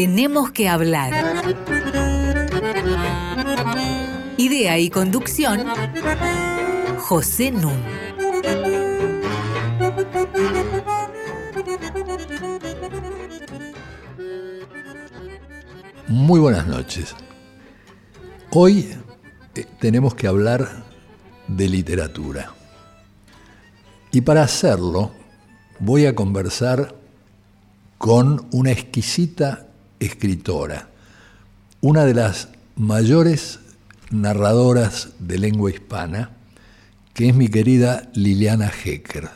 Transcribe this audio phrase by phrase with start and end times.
[0.00, 1.12] Tenemos que hablar.
[4.38, 5.66] Idea y conducción,
[6.96, 7.82] José Nun.
[16.08, 17.14] Muy buenas noches.
[18.52, 18.96] Hoy
[19.54, 20.82] eh, tenemos que hablar
[21.46, 22.54] de literatura.
[24.12, 25.10] Y para hacerlo
[25.78, 26.94] voy a conversar
[27.98, 29.66] con una exquisita
[30.00, 30.88] escritora,
[31.80, 33.60] una de las mayores
[34.10, 36.30] narradoras de lengua hispana,
[37.14, 39.28] que es mi querida Liliana Hecker.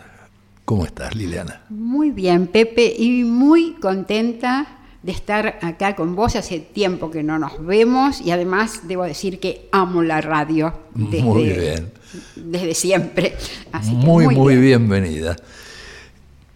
[0.65, 1.63] ¿Cómo estás, Liliana?
[1.69, 6.35] Muy bien, Pepe, y muy contenta de estar acá con vos.
[6.37, 10.73] Hace tiempo que no nos vemos y además debo decir que amo la radio.
[10.95, 11.93] Desde, muy bien.
[12.35, 13.37] Desde siempre.
[13.85, 15.37] muy, muy, bienvenida.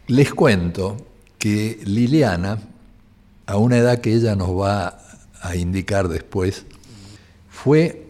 [0.06, 0.96] Les cuento
[1.38, 2.58] que Liliana,
[3.48, 5.00] a una edad que ella nos va
[5.40, 6.66] a indicar después,
[7.48, 8.04] fue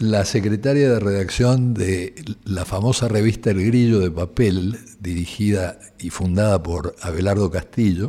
[0.00, 2.12] la secretaria de redacción de
[2.44, 8.08] la famosa revista El Grillo de Papel, dirigida y fundada por Abelardo Castillo,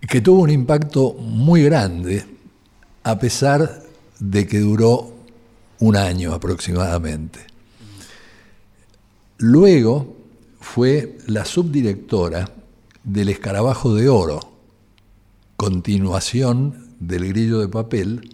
[0.00, 2.24] que tuvo un impacto muy grande,
[3.04, 3.84] a pesar
[4.18, 5.12] de que duró
[5.78, 7.38] un año aproximadamente.
[9.38, 10.16] Luego
[10.58, 12.50] fue la subdirectora
[13.04, 14.55] del Escarabajo de Oro,
[15.56, 18.30] continuación del Grillo de Papel,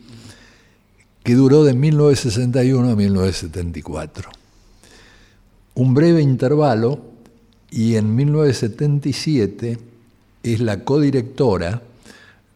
[1.22, 4.30] que duró de 1961 a 1974.
[5.74, 7.00] Un breve intervalo
[7.70, 9.78] y en 1977
[10.42, 11.82] es la codirectora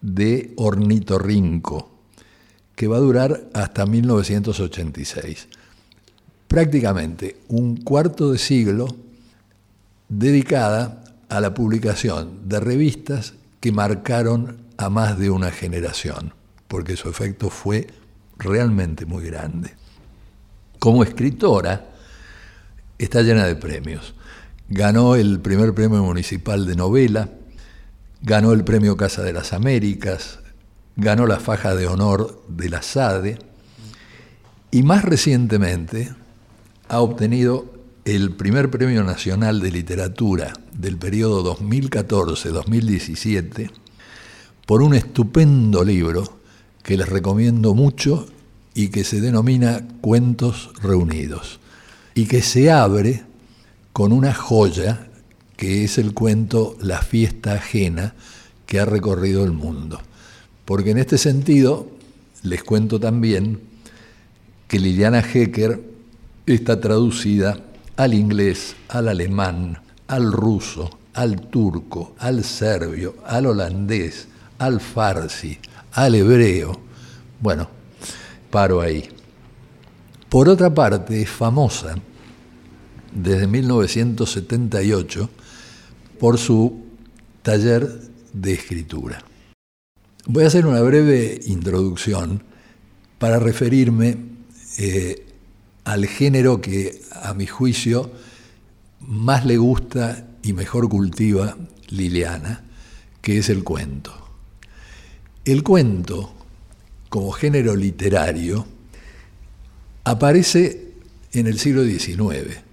[0.02, 1.88] de Ornitorrinco,
[2.74, 5.48] que va a durar hasta 1986.
[6.48, 8.88] Prácticamente un cuarto de siglo
[10.08, 16.34] dedicada a la publicación de revistas que marcaron a más de una generación,
[16.68, 17.88] porque su efecto fue
[18.38, 19.74] realmente muy grande.
[20.78, 21.86] Como escritora,
[22.98, 24.14] está llena de premios.
[24.68, 27.30] Ganó el primer premio municipal de novela,
[28.22, 30.40] ganó el premio Casa de las Américas,
[30.96, 33.38] ganó la faja de honor de la SADE
[34.70, 36.12] y más recientemente
[36.88, 37.75] ha obtenido
[38.06, 43.68] el primer premio nacional de literatura del periodo 2014-2017
[44.64, 46.38] por un estupendo libro
[46.84, 48.28] que les recomiendo mucho
[48.74, 51.58] y que se denomina Cuentos Reunidos
[52.14, 53.24] y que se abre
[53.92, 55.08] con una joya
[55.56, 58.14] que es el cuento La fiesta ajena
[58.66, 60.00] que ha recorrido el mundo.
[60.64, 61.90] Porque en este sentido
[62.44, 63.62] les cuento también
[64.68, 65.96] que Liliana Hecker
[66.46, 67.65] está traducida
[67.96, 75.58] al inglés, al alemán, al ruso, al turco, al serbio, al holandés, al farsi,
[75.92, 76.78] al hebreo.
[77.40, 77.68] Bueno,
[78.50, 79.08] paro ahí.
[80.28, 81.94] Por otra parte, es famosa
[83.12, 85.30] desde 1978
[86.18, 86.84] por su
[87.42, 88.00] taller
[88.32, 89.24] de escritura.
[90.26, 92.42] Voy a hacer una breve introducción
[93.18, 94.16] para referirme
[94.78, 95.24] eh,
[95.86, 98.10] al género que a mi juicio
[99.00, 101.56] más le gusta y mejor cultiva
[101.88, 102.64] Liliana,
[103.22, 104.12] que es el cuento.
[105.44, 106.34] El cuento,
[107.08, 108.66] como género literario,
[110.04, 110.92] aparece
[111.32, 112.66] en el siglo XIX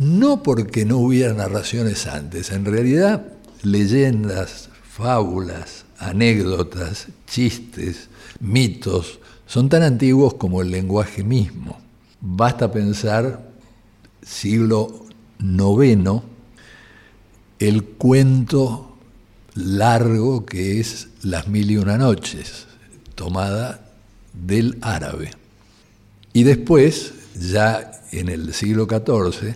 [0.00, 3.22] no porque no hubiera narraciones antes, en realidad
[3.62, 8.08] leyendas, fábulas, anécdotas, chistes,
[8.40, 11.78] mitos, son tan antiguos como el lenguaje mismo.
[12.20, 13.50] Basta pensar
[14.22, 15.06] siglo
[15.38, 16.22] IX,
[17.58, 18.96] el cuento
[19.54, 22.66] largo que es Las Mil y Una Noches,
[23.14, 23.90] tomada
[24.32, 25.30] del árabe.
[26.32, 29.54] Y después, ya en el siglo XIV,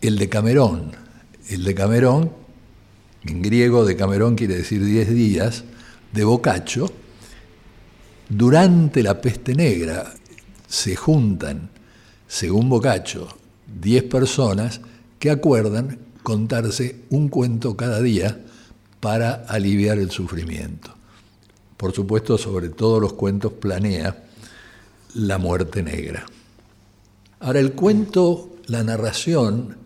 [0.00, 0.92] el de Camerón.
[1.48, 2.32] El de Camerón,
[3.24, 5.64] en griego de Camerón quiere decir diez días,
[6.12, 6.90] de Boccaccio,
[8.28, 10.14] durante la peste negra
[10.74, 11.70] se juntan,
[12.26, 13.28] según Boccaccio,
[13.80, 14.80] diez personas
[15.20, 18.40] que acuerdan contarse un cuento cada día
[18.98, 20.92] para aliviar el sufrimiento.
[21.76, 24.24] Por supuesto, sobre todos los cuentos planea
[25.14, 26.26] la muerte negra.
[27.38, 29.76] Ahora, el cuento, la narración,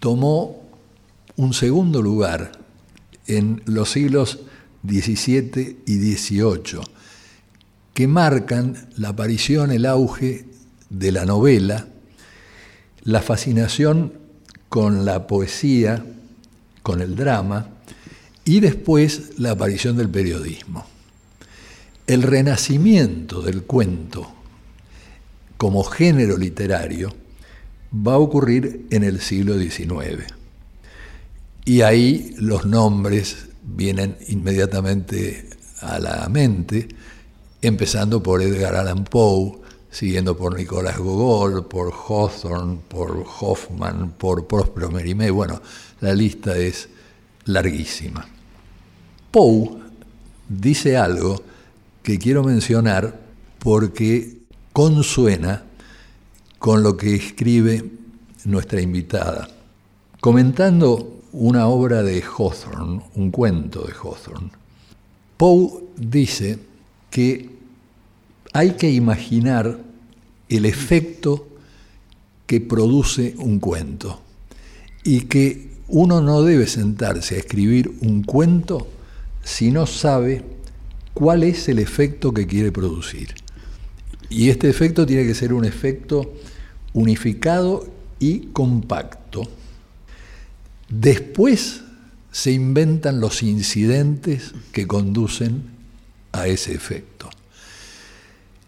[0.00, 0.64] tomó
[1.36, 2.58] un segundo lugar
[3.28, 4.40] en los siglos
[4.84, 6.80] XVII y XVIII,
[7.98, 10.44] que marcan la aparición, el auge
[10.88, 11.88] de la novela,
[13.02, 14.12] la fascinación
[14.68, 16.04] con la poesía,
[16.84, 17.70] con el drama,
[18.44, 20.86] y después la aparición del periodismo.
[22.06, 24.32] El renacimiento del cuento
[25.56, 27.12] como género literario
[27.92, 30.22] va a ocurrir en el siglo XIX.
[31.64, 35.50] Y ahí los nombres vienen inmediatamente
[35.80, 36.86] a la mente,
[37.62, 39.58] empezando por Edgar Allan Poe,
[39.90, 45.30] siguiendo por Nicolás Gogol, por Hawthorne, por Hoffman, por Próspero Mérimée.
[45.30, 45.60] Bueno,
[46.00, 46.88] la lista es
[47.44, 48.26] larguísima.
[49.30, 49.70] Poe
[50.48, 51.42] dice algo
[52.02, 53.18] que quiero mencionar
[53.58, 54.38] porque
[54.72, 55.64] consuena
[56.58, 57.84] con lo que escribe
[58.44, 59.48] nuestra invitada.
[60.20, 64.50] Comentando una obra de Hawthorne, un cuento de Hawthorne,
[65.36, 66.58] Poe dice
[67.18, 67.50] que
[68.52, 69.80] hay que imaginar
[70.48, 71.48] el efecto
[72.46, 74.20] que produce un cuento
[75.02, 78.86] y que uno no debe sentarse a escribir un cuento
[79.42, 80.44] si no sabe
[81.12, 83.34] cuál es el efecto que quiere producir.
[84.30, 86.34] Y este efecto tiene que ser un efecto
[86.92, 87.84] unificado
[88.20, 89.42] y compacto.
[90.88, 91.80] Después
[92.30, 95.77] se inventan los incidentes que conducen
[96.32, 97.30] a ese efecto.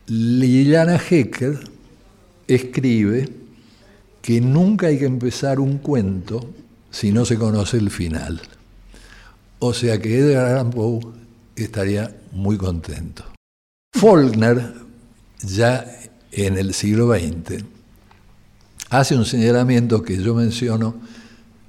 [0.07, 1.59] Liliana Hecker
[2.49, 3.29] escribe
[4.23, 6.53] que nunca hay que empezar un cuento
[6.91, 8.41] si no se conoce el final.
[9.61, 11.01] O sea que Edgar Allan Poe
[11.55, 13.25] estaría muy contento.
[13.95, 14.75] Faulkner,
[15.43, 15.87] ya
[16.33, 17.65] en el siglo XX,
[18.89, 20.97] hace un señalamiento que yo menciono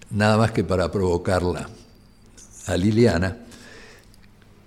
[0.09, 1.69] nada más que para provocarla
[2.65, 3.37] a Liliana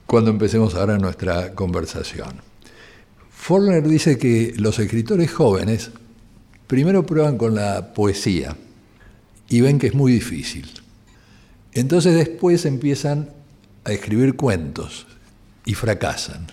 [0.07, 2.41] cuando empecemos ahora nuestra conversación.
[3.31, 5.91] Faulkner dice que los escritores jóvenes
[6.67, 8.57] primero prueban con la poesía
[9.49, 10.71] y ven que es muy difícil.
[11.73, 13.31] Entonces después empiezan
[13.85, 15.07] a escribir cuentos
[15.67, 16.47] y fracasan.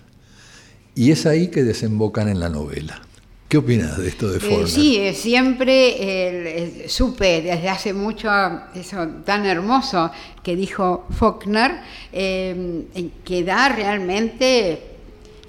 [0.95, 3.01] Y es ahí que desembocan en la novela.
[3.51, 4.67] ¿Qué opinas de esto de eh, Faulkner?
[4.69, 8.29] sí, siempre supe desde hace mucho
[8.73, 10.09] eso tan hermoso
[10.41, 11.81] que dijo Faulkner,
[12.13, 12.85] eh,
[13.25, 14.81] que da realmente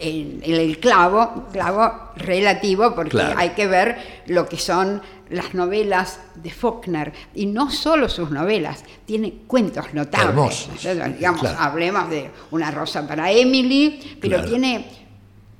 [0.01, 5.01] en, el clavo, clavo relativo, porque hay que ver lo que son
[5.31, 10.69] las novelas de Faulkner, y no solo sus novelas, tiene cuentos notables.
[10.83, 15.02] Digamos, hablemos de Una rosa para Emily, pero tiene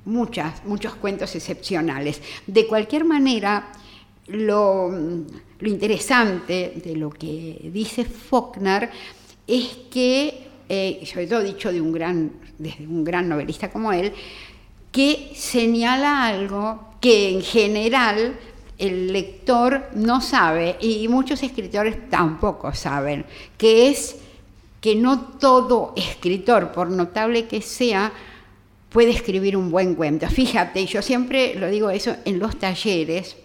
[0.05, 2.21] muchas, muchos cuentos excepcionales.
[2.47, 3.71] De cualquier manera,
[4.27, 8.89] lo, lo interesante de lo que dice Faulkner
[9.47, 14.13] es que, eh, sobre todo dicho de un gran, desde un gran novelista como él,
[14.91, 18.39] que señala algo que en general
[18.77, 23.25] el lector no sabe y muchos escritores tampoco saben,
[23.57, 24.17] que es
[24.79, 28.11] que no todo escritor, por notable que sea,
[28.93, 30.29] puede escribir un buen cuento.
[30.29, 33.35] Fíjate, yo siempre lo digo eso en los talleres,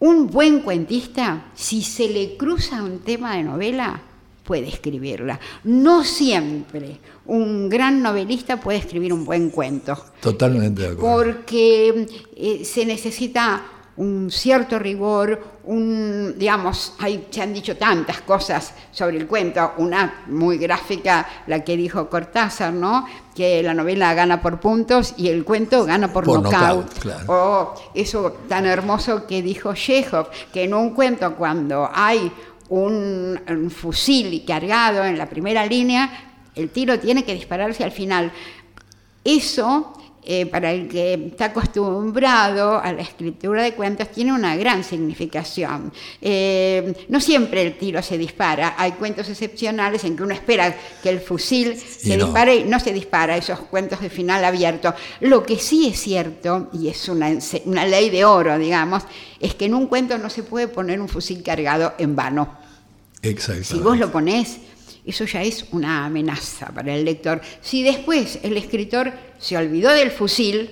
[0.00, 4.02] un buen cuentista, si se le cruza un tema de novela,
[4.42, 5.38] puede escribirla.
[5.62, 9.96] No siempre un gran novelista puede escribir un buen cuento.
[10.20, 11.32] Totalmente de acuerdo.
[11.32, 12.06] Porque
[12.36, 13.64] eh, se necesita
[13.96, 20.24] un cierto rigor, un, digamos, hay, se han dicho tantas cosas sobre el cuento, una
[20.26, 23.06] muy gráfica, la que dijo Cortázar, ¿no?
[23.34, 26.86] Que la novela gana por puntos y el cuento gana por, knockout.
[27.28, 32.30] O eso tan hermoso que dijo Chekhov, que en un cuento cuando hay
[32.68, 38.32] un, un fusil cargado en la primera línea, el tiro tiene que dispararse al final.
[39.24, 44.84] Eso eh, para el que está acostumbrado a la escritura de cuentos, tiene una gran
[44.84, 45.92] significación.
[46.20, 51.08] Eh, no siempre el tiro se dispara, hay cuentos excepcionales en que uno espera que
[51.08, 54.94] el fusil se dispare y no se dispara, esos cuentos de final abierto.
[55.20, 57.30] Lo que sí es cierto, y es una,
[57.64, 59.02] una ley de oro, digamos,
[59.40, 62.62] es que en un cuento no se puede poner un fusil cargado en vano.
[63.62, 64.58] Si vos lo ponés,
[65.04, 67.40] eso ya es una amenaza para el lector.
[67.60, 70.70] Si después el escritor se olvidó del fusil,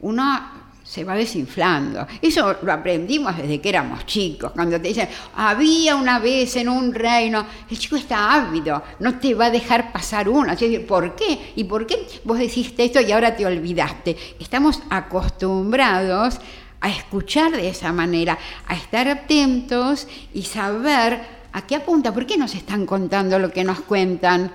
[0.00, 2.06] uno se va desinflando.
[2.20, 6.92] Eso lo aprendimos desde que éramos chicos, cuando te dicen, había una vez en un
[6.92, 10.54] reino, el chico está ávido, no te va a dejar pasar uno.
[10.86, 11.52] ¿Por qué?
[11.56, 14.16] ¿Y por qué vos dijiste esto y ahora te olvidaste?
[14.40, 16.40] Estamos acostumbrados
[16.80, 22.12] a escuchar de esa manera, a estar atentos y saber ¿A qué apunta?
[22.12, 24.52] ¿Por qué nos están contando lo que nos cuentan?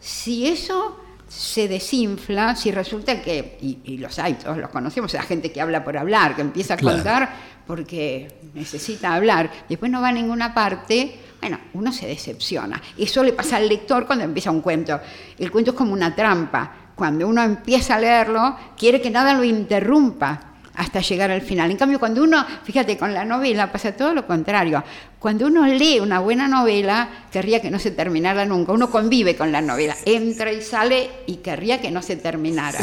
[0.00, 0.98] Si eso
[1.28, 5.84] se desinfla, si resulta que, y, los hay, todos los conocemos, la gente que habla
[5.84, 7.30] por hablar, que empieza a contar
[7.66, 12.80] porque necesita hablar, después no va a ninguna parte, Bueno, uno se decepciona.
[12.96, 15.00] Eso le pasa al lector cuando empieza un cuento.
[15.38, 16.72] El cuento es como una trampa.
[16.94, 21.70] Cuando uno empieza a leerlo, quiere que nada lo interrumpa hasta llegar al final.
[21.70, 24.82] En cambio, cuando uno, fíjate, con la novela pasa todo lo contrario.
[25.18, 28.72] Cuando uno lee una buena novela, querría que no se terminara nunca.
[28.72, 32.78] Uno convive con la novela, entra y sale y querría que no se terminara.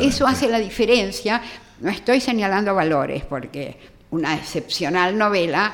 [0.00, 1.40] Eso hace la diferencia.
[1.80, 3.78] No estoy señalando valores, porque
[4.10, 5.72] una excepcional novela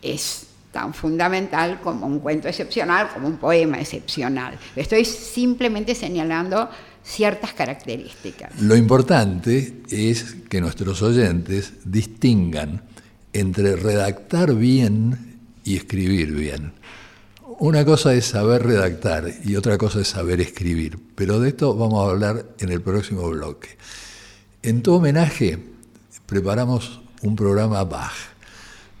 [0.00, 4.56] es tan fundamental como un cuento excepcional, como un poema excepcional.
[4.76, 6.70] Estoy simplemente señalando
[7.10, 8.60] ciertas características.
[8.60, 12.82] Lo importante es que nuestros oyentes distingan
[13.32, 16.72] entre redactar bien y escribir bien.
[17.58, 22.06] Una cosa es saber redactar y otra cosa es saber escribir, pero de esto vamos
[22.06, 23.76] a hablar en el próximo bloque.
[24.62, 25.58] En tu homenaje
[26.26, 28.14] preparamos un programa Bach,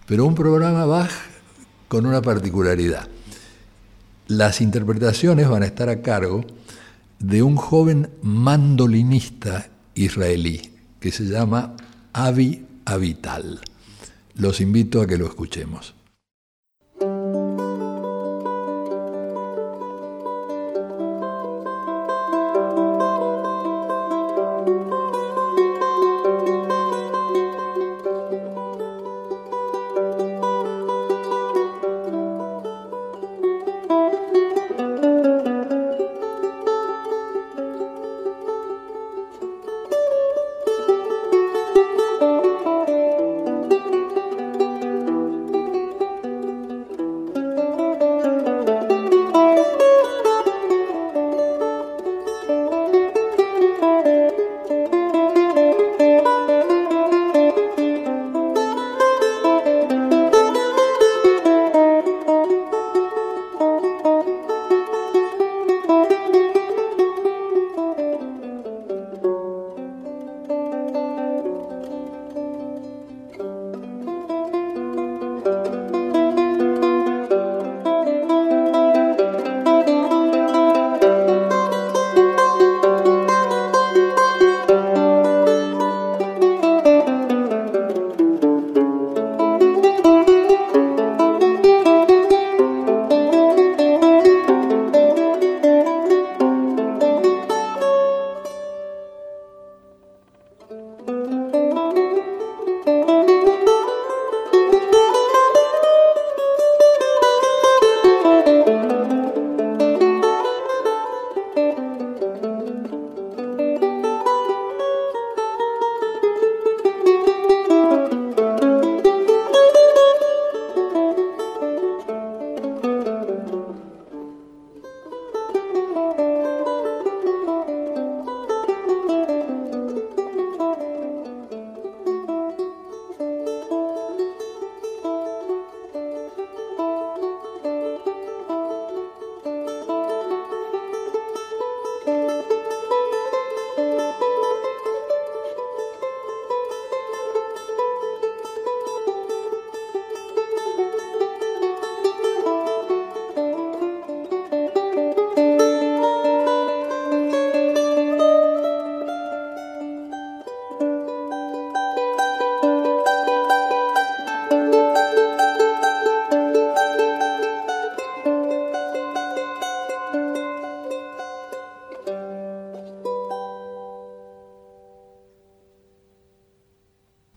[0.06, 1.10] pero un programa Bach
[1.88, 3.08] con una particularidad.
[4.26, 6.44] Las interpretaciones van a estar a cargo
[7.20, 11.76] de un joven mandolinista israelí que se llama
[12.12, 13.60] Avi Avital.
[14.34, 15.94] Los invito a que lo escuchemos.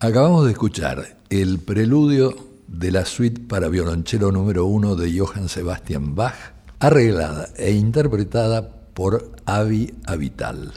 [0.04, 2.36] Acabamos de escuchar el preludio
[2.68, 6.36] de la suite para violonchelo número uno de Johann Sebastian Bach,
[6.82, 10.74] arreglada e interpretada por Avi Avital.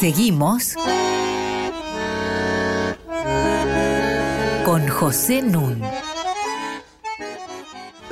[0.00, 0.74] Seguimos
[4.64, 5.80] con José Nun.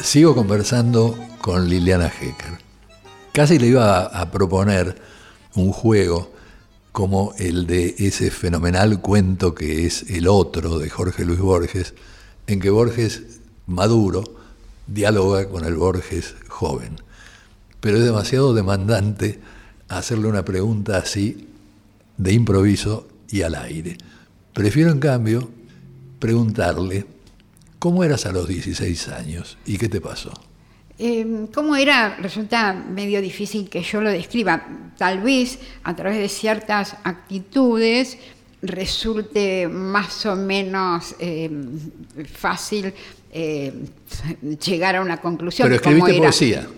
[0.02, 2.58] Sigo conversando con Liliana Hecker.
[3.32, 5.00] Casi le iba a, proponer
[5.54, 6.32] un juego
[6.90, 11.94] como el de ese fenomenal cuento que es El otro de Jorge Luis Borges,
[12.48, 14.24] en que Borges maduro
[14.88, 16.96] dialoga con el Borges joven.
[17.80, 19.38] Pero es demasiado demandante
[19.88, 21.48] hacerle una pregunta así
[22.16, 23.96] de improviso y al aire.
[24.52, 25.48] Prefiero en cambio
[26.18, 27.06] preguntarle,
[27.82, 30.32] ¿cómo eras a los 16 años y qué te pasó?
[31.00, 32.16] Eh, ¿Cómo era?
[32.20, 34.64] Resulta medio difícil que yo lo describa.
[34.96, 38.18] Tal vez a través de ciertas actitudes
[38.62, 41.50] resulte más o menos eh,
[42.32, 42.94] fácil
[43.32, 43.72] eh,
[44.64, 45.66] llegar a una conclusión.
[45.66, 46.68] Pero escribiste poesía.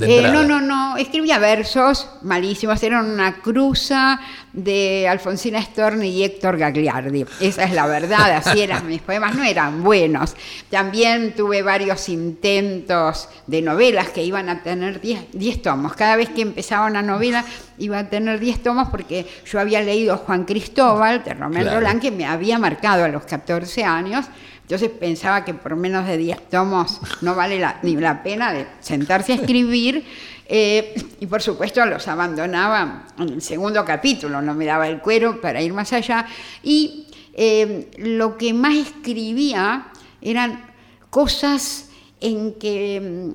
[0.00, 4.18] Eh, no, no, no, escribía versos malísimos, eran una cruza
[4.54, 7.26] de Alfonsina Storni y Héctor Gagliardi.
[7.40, 10.34] Esa es la verdad, así eran mis poemas, no eran buenos.
[10.70, 15.92] También tuve varios intentos de novelas que iban a tener 10 tomos.
[15.92, 17.44] Cada vez que empezaba una novela
[17.76, 22.10] iba a tener 10 tomos porque yo había leído Juan Cristóbal de Romero Rolán, que
[22.10, 24.24] me había marcado a los 14 años
[24.72, 29.32] entonces pensaba que por menos de 10 tomos no vale ni la pena de sentarse
[29.32, 30.02] a escribir.
[30.46, 35.42] Eh, y por supuesto los abandonaba en el segundo capítulo, no me daba el cuero
[35.42, 36.24] para ir más allá.
[36.62, 39.88] Y eh, lo que más escribía
[40.22, 40.64] eran
[41.10, 41.90] cosas
[42.22, 43.34] en que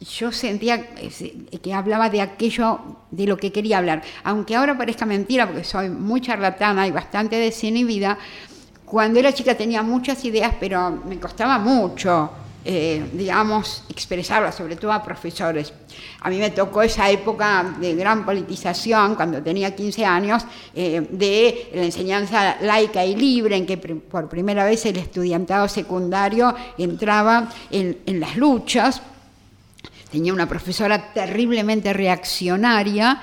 [0.00, 0.84] mm, yo sentía
[1.62, 2.80] que hablaba de aquello
[3.12, 4.02] de lo que quería hablar.
[4.24, 8.18] Aunque ahora parezca mentira, porque soy muy charlatana y bastante desinhibida,
[8.86, 12.30] cuando era chica tenía muchas ideas, pero me costaba mucho,
[12.64, 15.72] eh, digamos, expresarlas, sobre todo a profesores.
[16.20, 21.70] A mí me tocó esa época de gran politización, cuando tenía 15 años, eh, de
[21.74, 27.98] la enseñanza laica y libre, en que por primera vez el estudiantado secundario entraba en,
[28.06, 29.02] en las luchas.
[30.12, 33.20] Tenía una profesora terriblemente reaccionaria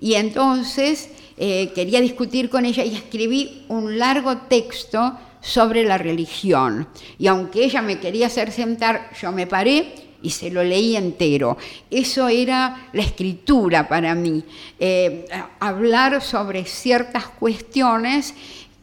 [0.00, 6.88] y entonces eh, quería discutir con ella y escribí un largo texto sobre la religión.
[7.18, 11.58] Y aunque ella me quería hacer sentar, yo me paré y se lo leí entero.
[11.90, 14.42] Eso era la escritura para mí,
[14.80, 15.26] eh,
[15.60, 18.34] hablar sobre ciertas cuestiones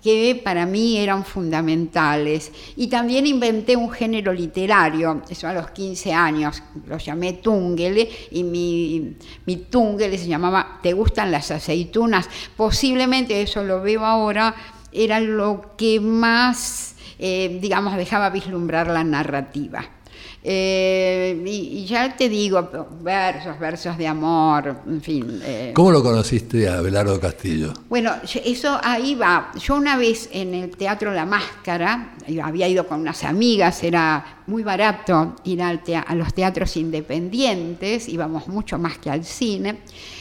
[0.02, 2.52] que para mí eran fundamentales.
[2.76, 8.44] Y también inventé un género literario, eso a los 15 años, lo llamé Tungele, y
[8.44, 9.16] mi,
[9.46, 12.30] mi Tungele se llamaba ¿Te gustan las aceitunas?
[12.56, 14.56] Posiblemente, eso lo veo ahora,
[14.92, 20.01] era lo que más, eh, digamos, dejaba vislumbrar la narrativa.
[20.44, 22.68] Eh, y, ya te digo,
[23.02, 25.40] versos, versos de amor, en fin.
[25.44, 25.72] Eh.
[25.76, 27.74] ¿Cómo lo conociste a Belardo Castillo?
[27.88, 29.52] Bueno, eso ahí va.
[29.60, 34.64] Yo una vez en el Teatro La Máscara, había ido con unas amigas, era muy
[34.64, 39.80] barato ir al a los teatros independientes, íbamos mucho más que al cine,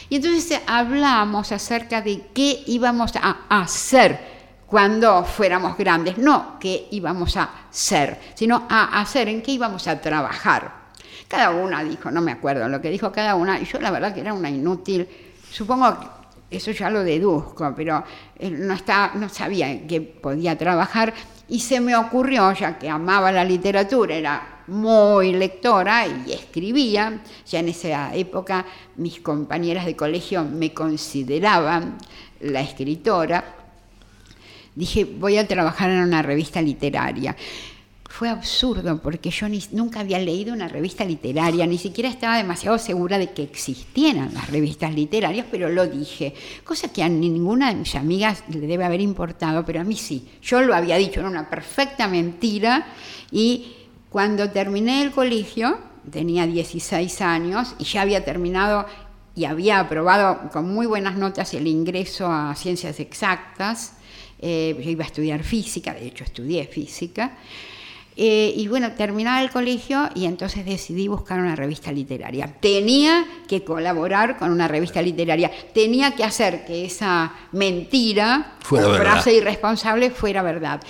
[0.09, 4.30] y entonces hablamos acerca de qué íbamos a hacer
[4.71, 9.99] cuando fuéramos grandes, no qué íbamos a ser, sino a hacer, en qué íbamos a
[9.99, 10.71] trabajar.
[11.27, 14.13] Cada una dijo, no me acuerdo lo que dijo cada una, y yo la verdad
[14.13, 15.09] que era una inútil,
[15.51, 18.01] supongo que eso ya lo deduzco, pero
[18.39, 21.13] eh, no, está, no sabía qué podía trabajar.
[21.49, 27.59] Y se me ocurrió, ya que amaba la literatura, era muy lectora y escribía, ya
[27.59, 31.97] en esa época mis compañeras de colegio me consideraban
[32.39, 33.60] la escritora,
[34.75, 37.35] dije, voy a trabajar en una revista literaria.
[38.09, 43.17] Fue absurdo porque yo nunca había leído una revista literaria, ni siquiera estaba demasiado segura
[43.17, 46.33] de que existieran las revistas literarias, pero lo dije,
[46.65, 50.27] cosa que a ninguna de mis amigas le debe haber importado, pero a mí sí.
[50.41, 52.85] Yo lo había dicho, era una perfecta mentira
[53.31, 53.73] y
[54.09, 55.79] cuando terminé el colegio,
[56.11, 58.85] tenía 16 años y ya había terminado
[59.35, 63.93] y había aprobado con muy buenas notas el ingreso a ciencias exactas,
[64.41, 67.37] eh, yo iba a estudiar física, de hecho estudié física,
[68.17, 72.53] eh, y bueno, terminaba el colegio y entonces decidí buscar una revista literaria.
[72.59, 79.33] Tenía que colaborar con una revista literaria, tenía que hacer que esa mentira o frase
[79.33, 80.81] irresponsable fuera verdad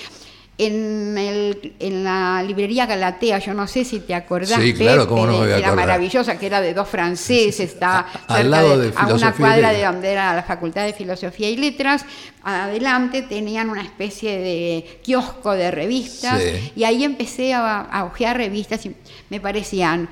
[0.61, 5.25] en, el, en la librería Galatea, yo no sé si te acordás, sí, claro, ¿cómo
[5.25, 9.33] no me era maravillosa, que era de dos franceses, está al lado de, a una
[9.33, 12.05] cuadra de donde era la Facultad de Filosofía y Letras.
[12.43, 16.39] Adelante tenían una especie de kiosco de revistas
[16.75, 18.95] y ahí empecé a, a ojear revistas y
[19.31, 20.09] me parecían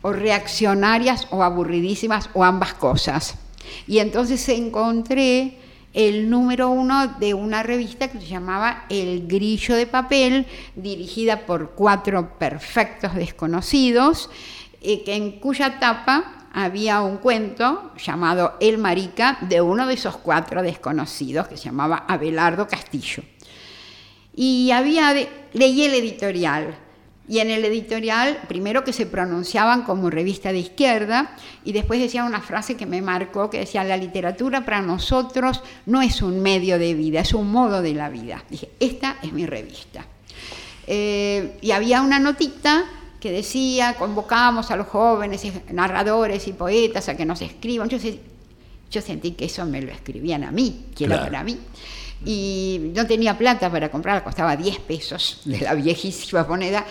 [0.00, 3.34] o reaccionarias o aburridísimas o ambas cosas.
[3.86, 5.58] Y entonces encontré
[5.92, 11.72] el número uno de una revista que se llamaba El Grillo de Papel, dirigida por
[11.72, 14.30] cuatro perfectos desconocidos,
[14.80, 20.62] eh, en cuya tapa había un cuento llamado El Marica de uno de esos cuatro
[20.62, 23.22] desconocidos que se llamaba Abelardo Castillo.
[24.34, 25.14] Y había
[25.52, 26.74] leí el editorial
[27.32, 32.24] y en el editorial, primero que se pronunciaban como revista de izquierda y después decía
[32.24, 36.78] una frase que me marcó, que decía, la literatura para nosotros no es un medio
[36.78, 38.44] de vida, es un modo de la vida.
[38.50, 40.04] Dije, esta es mi revista.
[40.86, 42.84] Eh, y había una notita
[43.18, 45.42] que decía, convocamos a los jóvenes
[45.72, 47.88] narradores y poetas a que nos escriban.
[47.88, 47.96] Yo,
[48.90, 51.58] yo sentí que eso me lo escribían a mí, que era para mí.
[52.24, 56.84] Y no tenía plata para comprarla, costaba 10 pesos de la viejísima moneda.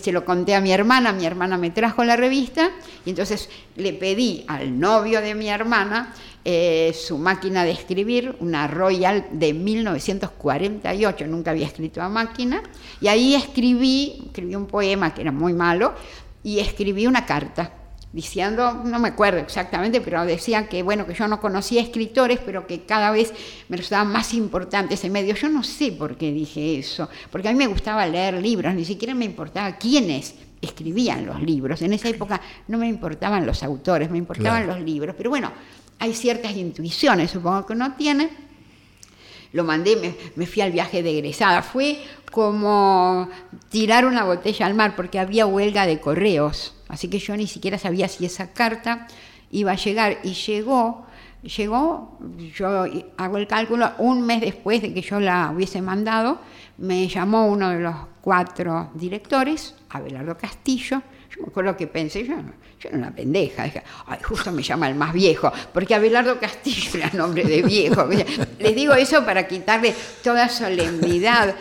[0.00, 2.70] Se lo conté a mi hermana, mi hermana me trajo la revista
[3.04, 6.14] y entonces le pedí al novio de mi hermana
[6.44, 12.62] eh, su máquina de escribir, una Royal de 1948, nunca había escrito a máquina,
[13.02, 15.92] y ahí escribí, escribí un poema que era muy malo,
[16.42, 17.72] y escribí una carta
[18.12, 22.66] diciendo, no me acuerdo exactamente, pero decía que bueno, que yo no conocía escritores, pero
[22.66, 23.32] que cada vez
[23.68, 25.34] me resultaba más importante ese medio.
[25.34, 28.84] Yo no sé por qué dije eso, porque a mí me gustaba leer libros, ni
[28.84, 31.82] siquiera me importaba quiénes escribían los libros.
[31.82, 35.52] En esa época no me importaban los autores, me importaban los libros, pero bueno,
[35.98, 38.30] hay ciertas intuiciones, supongo que uno tiene.
[39.52, 41.62] Lo mandé, me, fui al viaje de egresada.
[41.62, 43.28] Fue como
[43.70, 46.74] tirar una botella al mar, porque había huelga de correos.
[46.88, 49.06] Así que yo ni siquiera sabía si esa carta
[49.50, 50.18] iba a llegar.
[50.24, 51.06] Y llegó,
[51.42, 52.18] llegó,
[52.54, 56.40] yo hago el cálculo, un mes después de que yo la hubiese mandado,
[56.78, 61.02] me llamó uno de los cuatro directores, Abelardo Castillo.
[61.30, 62.34] Yo me acuerdo que pensé, yo
[62.80, 63.64] yo era una pendeja,
[64.06, 68.08] ay, justo me llama el más viejo, porque Abelardo Castillo era nombre de viejo.
[68.58, 71.54] Les digo eso para quitarle toda solemnidad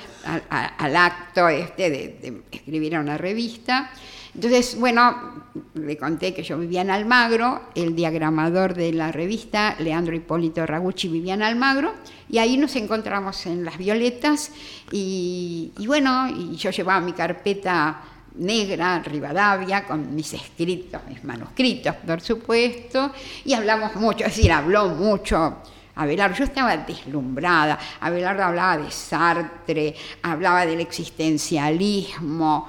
[0.78, 3.92] al, acto este de, escribir a una revista.
[4.36, 10.16] Entonces, bueno, le conté que yo vivía en Almagro, el diagramador de la revista, Leandro
[10.16, 11.96] Hipólito Ragucci, vivía en Almagro,
[12.30, 14.52] y ahí nos encontramos en Las Violetas,
[14.92, 18.04] y, bueno, yo llevaba mi carpeta
[18.38, 23.12] negra, Rivadavia, con mis escritos, mis manuscritos, por supuesto,
[23.46, 25.58] y hablamos mucho, es decir, habló mucho.
[25.96, 27.80] Abelardo, yo estaba deslumbrada.
[28.02, 32.68] Abelardo hablaba de Sartre, hablaba del existencialismo.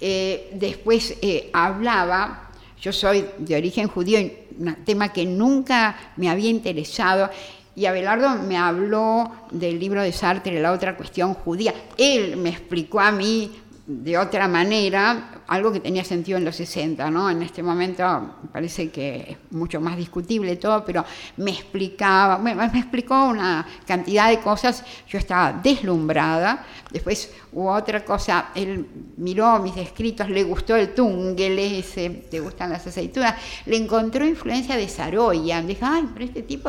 [0.00, 2.50] Eh, después eh, hablaba,
[2.80, 4.20] yo soy de origen judío,
[4.58, 7.28] un tema que nunca me había interesado,
[7.74, 11.72] y Abelardo me habló del libro de Sartre, La otra cuestión judía.
[11.96, 13.52] Él me explicó a mí
[13.88, 17.30] de otra manera, algo que tenía sentido en los 60, ¿no?
[17.30, 21.06] En este momento parece que es mucho más discutible todo, pero
[21.38, 28.50] me explicaba, me, explicó una cantidad de cosas, yo estaba deslumbrada, después hubo otra cosa,
[28.54, 34.26] él miró mis escritos, le gustó el tungele, ese, te gustan las aceitunas, le encontró
[34.26, 36.68] influencia de Saroyan, dije, ay, pero este tipo,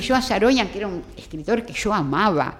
[0.00, 2.56] yo a Saroyan, que era un escritor que yo amaba,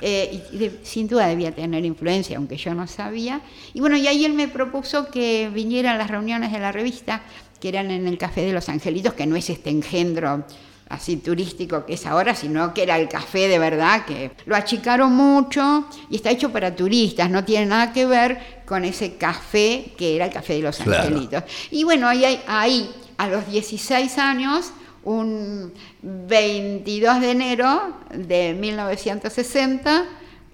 [0.00, 3.40] eh, y sin duda debía tener influencia, aunque yo no sabía.
[3.74, 7.22] Y bueno, y ahí él me propuso que viniera a las reuniones de la revista,
[7.60, 10.44] que eran en el Café de los Angelitos, que no es este engendro
[10.88, 15.12] así turístico que es ahora, sino que era el café de verdad, que lo achicaron
[15.12, 20.16] mucho y está hecho para turistas, no tiene nada que ver con ese café que
[20.16, 21.44] era el Café de los Angelitos.
[21.70, 24.72] Y bueno, ahí, ahí a los 16 años
[25.06, 30.04] un 22 de enero de 1960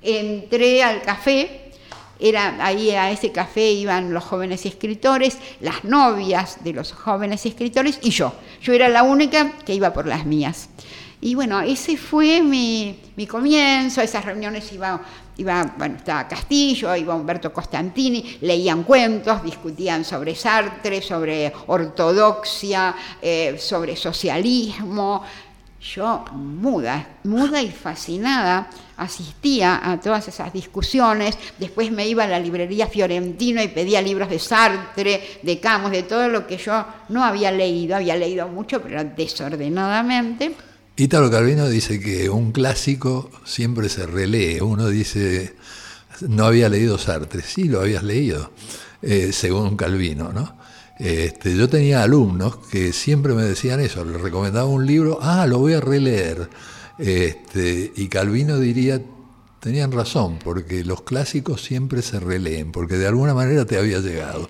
[0.02, 1.72] entré al café,
[2.20, 7.98] era, ahí a ese café iban los jóvenes escritores, las novias de los jóvenes escritores
[8.02, 8.34] y yo.
[8.60, 10.68] Yo era la única que iba por las mías.
[11.20, 15.00] Y bueno, ese fue mi, mi comienzo, esas reuniones iba,
[15.36, 23.56] iba, bueno, estaba Castillo, iba Humberto Costantini, leían cuentos, discutían sobre Sartre, sobre ortodoxia, eh,
[23.58, 25.22] sobre socialismo.
[25.80, 32.38] Yo, muda, muda y fascinada, asistía a todas esas discusiones, después me iba a la
[32.38, 37.24] librería Fiorentino y pedía libros de Sartre, de Camus, de todo lo que yo no
[37.24, 40.54] había leído, había leído mucho, pero desordenadamente.
[40.96, 44.60] Ítalo Calvino dice que un clásico siempre se relee.
[44.60, 45.54] Uno dice,
[46.20, 47.42] no había leído Sartre.
[47.42, 48.52] Sí, lo habías leído,
[49.00, 50.60] eh, según Calvino, ¿no?
[50.98, 55.58] Este, yo tenía alumnos que siempre me decían eso, les recomendaba un libro, ah, lo
[55.58, 56.48] voy a releer.
[56.98, 59.00] Este, y Calvino diría,
[59.60, 64.48] tenían razón, porque los clásicos siempre se releen, porque de alguna manera te había llegado.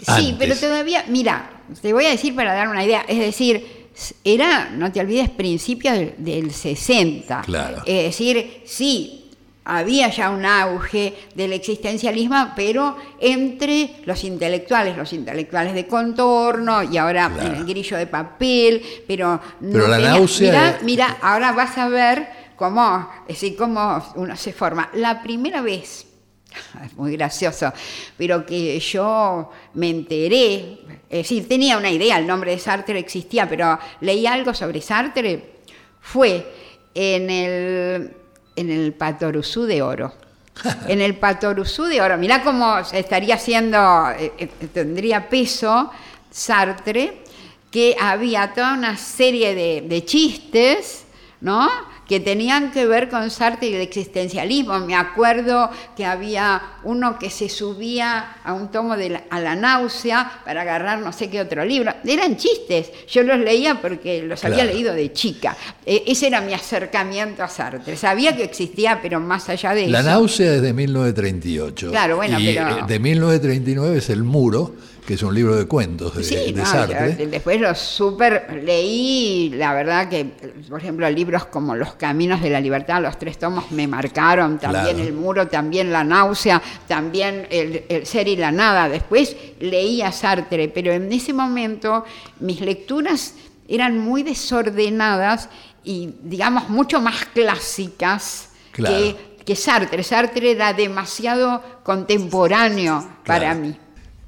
[0.00, 3.77] Sí, pero todavía, mira, te voy a decir para dar una idea, es decir,
[4.24, 7.42] era, no te olvides, principios del, 60.
[7.86, 9.30] Es decir, sí,
[9.64, 16.96] había ya un auge del existencialismo, pero entre los intelectuales, los intelectuales de contorno y
[16.96, 20.78] ahora en el grillo de papel, pero, pero la náusea...
[20.82, 24.88] Mira, ahora vas a ver cómo, es decir, cómo uno se forma.
[24.94, 26.07] La primera vez
[26.84, 27.72] es muy gracioso,
[28.16, 33.48] pero que yo me enteré, es decir, tenía una idea, el nombre de Sartre existía,
[33.48, 35.58] pero leí algo sobre Sartre,
[36.00, 36.46] fue
[36.94, 38.16] en el,
[38.56, 40.12] en el Patoruzú de Oro.
[40.88, 42.18] en el Patoruzú de Oro.
[42.18, 45.90] Mirá cómo estaría haciendo, eh, eh, tendría peso
[46.30, 47.22] Sartre,
[47.70, 51.04] que había toda una serie de, de chistes,
[51.40, 51.68] ¿no?
[52.08, 54.78] Que tenían que ver con Sartre y el existencialismo.
[54.80, 59.54] Me acuerdo que había uno que se subía a un tomo de la, a la
[59.54, 61.92] náusea para agarrar no sé qué otro libro.
[62.04, 65.54] Eran chistes, yo los leía porque los había leído de chica.
[65.84, 67.94] E, ese era mi acercamiento a Sartre.
[67.96, 70.08] Sabía que existía, pero más allá de la eso.
[70.08, 71.90] La náusea es de 1938.
[71.90, 72.86] Claro, bueno, y pero...
[72.86, 74.74] De 1939 es El Muro
[75.08, 77.26] que es un libro de cuentos de, sí, de no, Sartre.
[77.28, 80.26] Después los super leí, la verdad que,
[80.68, 84.96] por ejemplo, libros como Los Caminos de la Libertad, los tres tomos me marcaron, también
[84.96, 84.98] Claro.
[85.08, 88.90] El Muro, también La Náusea, también el, el Ser y la Nada.
[88.90, 92.04] Después leí a Sartre, pero en ese momento
[92.40, 93.32] mis lecturas
[93.66, 95.48] eran muy desordenadas
[95.84, 98.94] y, digamos, mucho más clásicas Claro.
[98.94, 99.16] que,
[99.46, 100.02] que Sartre.
[100.02, 103.74] Sartre era demasiado contemporáneo para mí.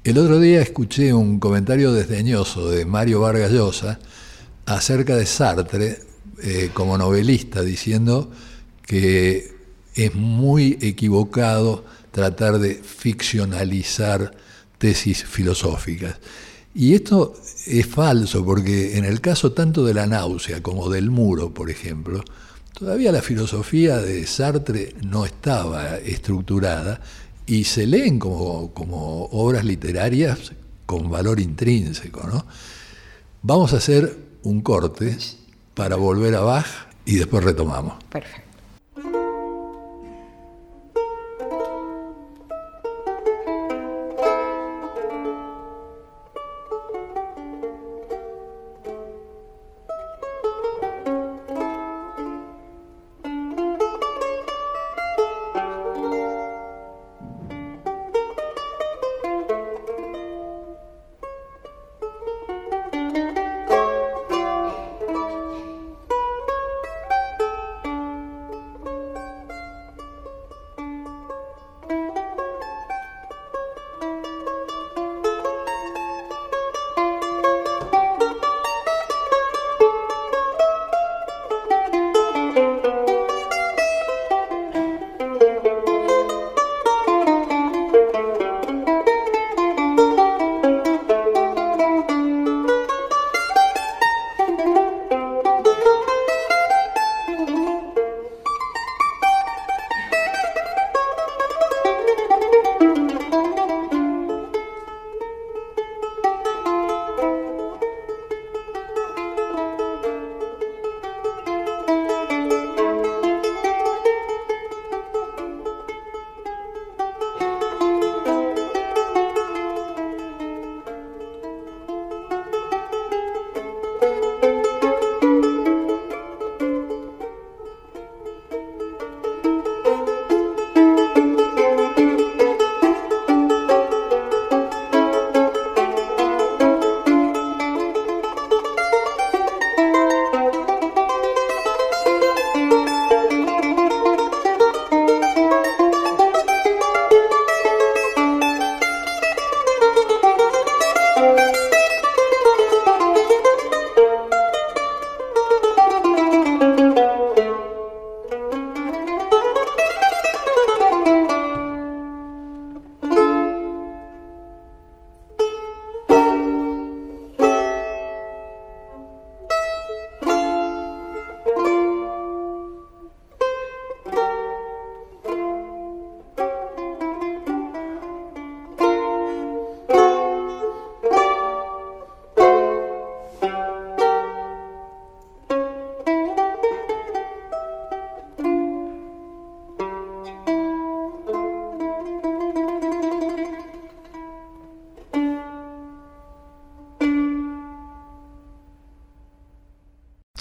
[0.03, 3.99] El otro día escuché un comentario desdeñoso de Mario Vargas Llosa
[4.65, 5.99] acerca de Sartre
[6.41, 8.31] eh, como novelista, diciendo
[8.81, 9.53] que
[9.93, 14.31] es muy equivocado tratar de ficcionalizar
[14.79, 16.15] tesis filosóficas.
[16.73, 17.35] Y esto
[17.67, 22.23] es falso, porque en el caso tanto de la náusea como del muro, por ejemplo,
[22.73, 27.01] todavía la filosofía de Sartre no estaba estructurada
[27.45, 30.53] y se leen como, como obras literarias
[30.85, 32.27] con valor intrínseco.
[32.27, 32.45] ¿no?
[33.41, 35.17] Vamos a hacer un corte
[35.73, 36.67] para volver a Bach
[37.05, 38.03] y después retomamos.
[38.09, 38.50] Perfecto.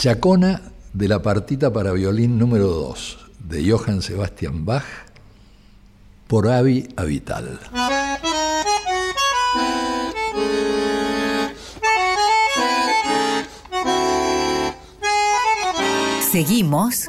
[0.01, 4.83] Chacona de la partita para violín número 2 de Johann Sebastian Bach
[6.27, 7.61] por Avi Avital.
[16.33, 17.05] Seguimos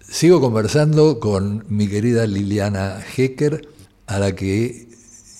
[0.00, 3.68] Sigo conversando con mi querida Liliana Hecker,
[4.06, 4.88] a la que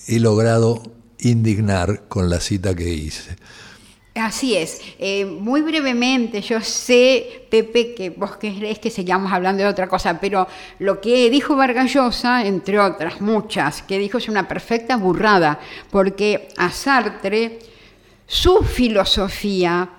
[0.07, 0.81] he logrado
[1.19, 3.35] indignar con la cita que hice.
[4.15, 4.81] Así es.
[4.97, 10.19] Eh, muy brevemente, yo sé, Pepe, que vos querés que sigamos hablando de otra cosa,
[10.19, 10.47] pero
[10.79, 15.59] lo que dijo Vargallosa, entre otras muchas, que dijo es una perfecta burrada,
[15.91, 17.59] porque a Sartre
[18.25, 19.89] su filosofía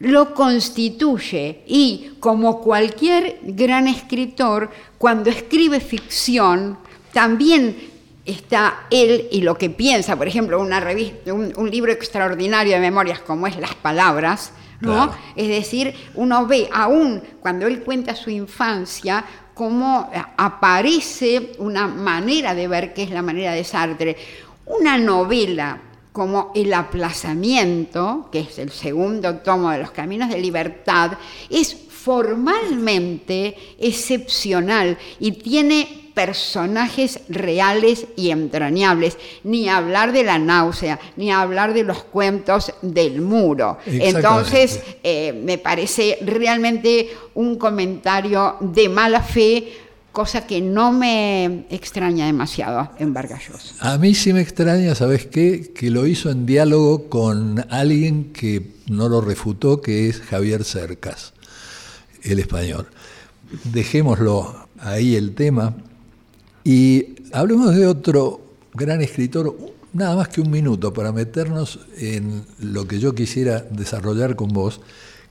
[0.00, 6.78] lo constituye y como cualquier gran escritor, cuando escribe ficción,
[7.12, 7.91] también
[8.24, 13.20] está él y lo que piensa, por ejemplo, una revista, un, libro extraordinario de memorias
[13.20, 15.12] como es Las Palabras, ¿no?
[15.36, 22.68] Es decir, uno ve, aún cuando él cuenta su infancia, cómo aparece una manera de
[22.68, 24.16] ver que es la manera de Sartre.
[24.66, 25.80] Una novela
[26.12, 31.12] como El aplazamiento, que es el segundo tomo de los Caminos de Libertad,
[31.48, 41.30] es formalmente excepcional y tiene personajes reales y entrañables, ni hablar de la náusea, ni
[41.30, 43.78] hablar de los cuentos del muro.
[43.86, 49.72] Entonces, eh, me parece realmente un comentario de mala fe
[50.12, 53.42] cosa que no me extraña demasiado en Vargas
[53.80, 55.72] A mí sí me extraña, ¿sabes qué?
[55.74, 61.32] Que lo hizo en diálogo con alguien que no lo refutó, que es Javier Cercas,
[62.22, 62.88] el español.
[63.64, 65.74] Dejémoslo ahí el tema
[66.64, 68.40] y hablemos de otro
[68.74, 69.56] gran escritor,
[69.92, 74.80] nada más que un minuto para meternos en lo que yo quisiera desarrollar con vos,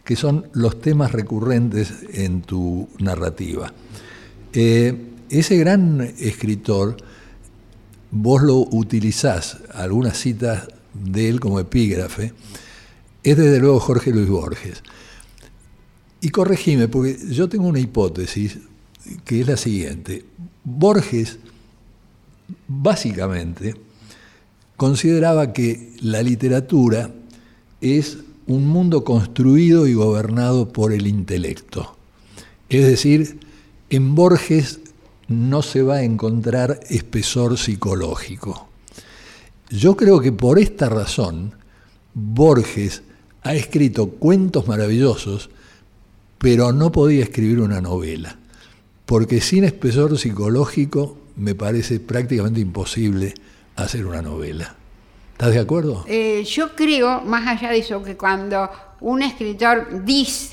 [0.04, 3.72] que son los temas recurrentes en tu narrativa.
[4.54, 4.96] Eh,
[5.30, 6.98] ese gran escritor,
[8.12, 12.34] vos lo utilizás, algunas citas de él como epígrafe,
[13.24, 14.84] es desde luego Jorge Luis Borges.
[16.20, 18.60] Y corregime, porque yo tengo una hipótesis
[19.26, 20.26] que es la siguiente.
[20.64, 21.40] Borges,
[22.68, 23.76] básicamente,
[24.78, 27.12] consideraba que la literatura
[27.82, 31.96] es un mundo construido y gobernado por el intelecto.
[32.70, 33.40] Es decir,
[33.90, 34.80] en Borges
[35.28, 38.68] no se va a encontrar espesor psicológico.
[39.70, 41.54] Yo creo que por esta razón
[42.14, 43.04] Borges
[43.44, 45.50] ha escrito cuentos maravillosos,
[46.38, 48.38] pero no podía escribir una novela,
[49.12, 53.34] porque sin espesor psicológico me parece prácticamente imposible
[53.76, 54.74] hacer una novela.
[55.34, 56.06] ¿Estás de acuerdo?
[56.08, 58.70] Eh, yo creo, más allá de eso, que cuando
[59.02, 60.02] un escritor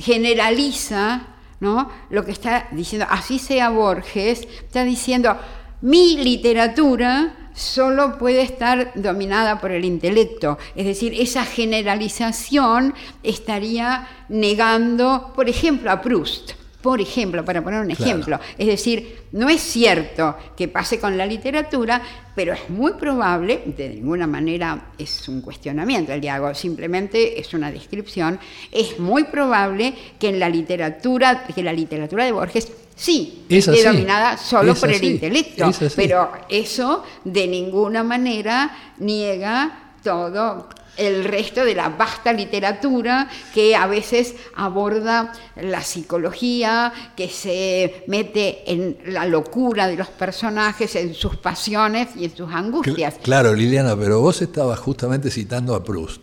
[0.00, 1.88] generaliza, ¿no?
[2.10, 5.36] Lo que está diciendo, así sea Borges, está diciendo,
[5.82, 10.58] mi literatura solo puede estar dominada por el intelecto.
[10.74, 12.92] Es decir, esa generalización
[13.22, 16.57] estaría negando, por ejemplo, a Proust.
[16.82, 21.26] Por ejemplo, para poner un ejemplo, es decir, no es cierto que pase con la
[21.26, 22.00] literatura,
[22.36, 27.72] pero es muy probable, de ninguna manera es un cuestionamiento el diálogo, simplemente es una
[27.72, 28.38] descripción,
[28.70, 34.36] es muy probable que en la literatura, que la literatura de Borges sí esté dominada
[34.36, 41.88] solo por el intelecto, pero eso de ninguna manera niega todo el resto de la
[41.88, 49.96] vasta literatura que a veces aborda la psicología, que se mete en la locura de
[49.96, 53.14] los personajes, en sus pasiones y en sus angustias.
[53.22, 56.22] Claro, Liliana, pero vos estabas justamente citando a Proust.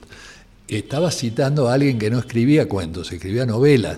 [0.67, 3.97] Estabas citando a alguien que no escribía cuentos, escribía novelas.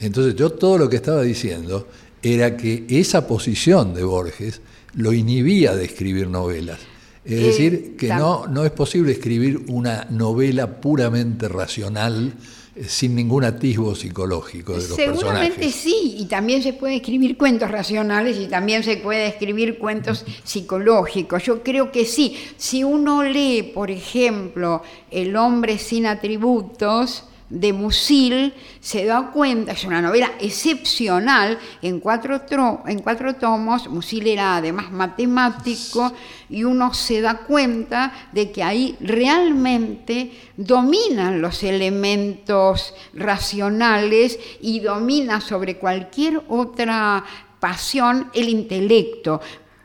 [0.00, 1.86] Entonces yo todo lo que estaba diciendo
[2.22, 4.60] era que esa posición de Borges
[4.94, 6.78] lo inhibía de escribir novelas.
[7.24, 12.34] Es decir, que no, no es posible escribir una novela puramente racional
[12.76, 17.70] eh, sin ningún atisbo psicológico de los Seguramente sí, y también se puede escribir cuentos
[17.70, 21.42] racionales y también se puede escribir cuentos psicológicos.
[21.44, 22.36] Yo creo que sí.
[22.56, 29.84] Si uno lee, por ejemplo, El hombre sin atributos, de Musil se da cuenta, es
[29.84, 32.40] una novela excepcional, en cuatro,
[32.86, 36.12] en cuatro tomos, Musil era además matemático,
[36.48, 45.40] y uno se da cuenta de que ahí realmente dominan los elementos racionales y domina
[45.40, 47.24] sobre cualquier otra
[47.60, 49.40] pasión el intelecto.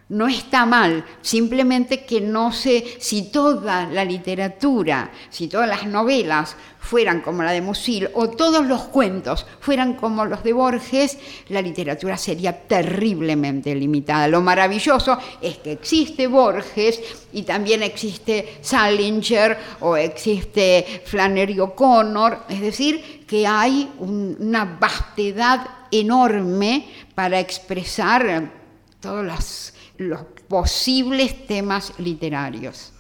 [0.10, 6.56] no está mal, simplemente que no sé si toda la literatura, si todas las novelas
[6.90, 11.20] fueran como la de Musil o todos los cuentos fueran como los de Borges,
[11.50, 14.28] la literatura sería terriblemente limitada.
[14.28, 17.00] Lo maravilloso es que existe Borges
[17.32, 26.90] y también existe Salinger o existe Flannery O'Connor, es decir, que hay una vastedad enorme
[27.14, 28.52] para expresar
[29.00, 32.94] todos los los posibles temas literarios.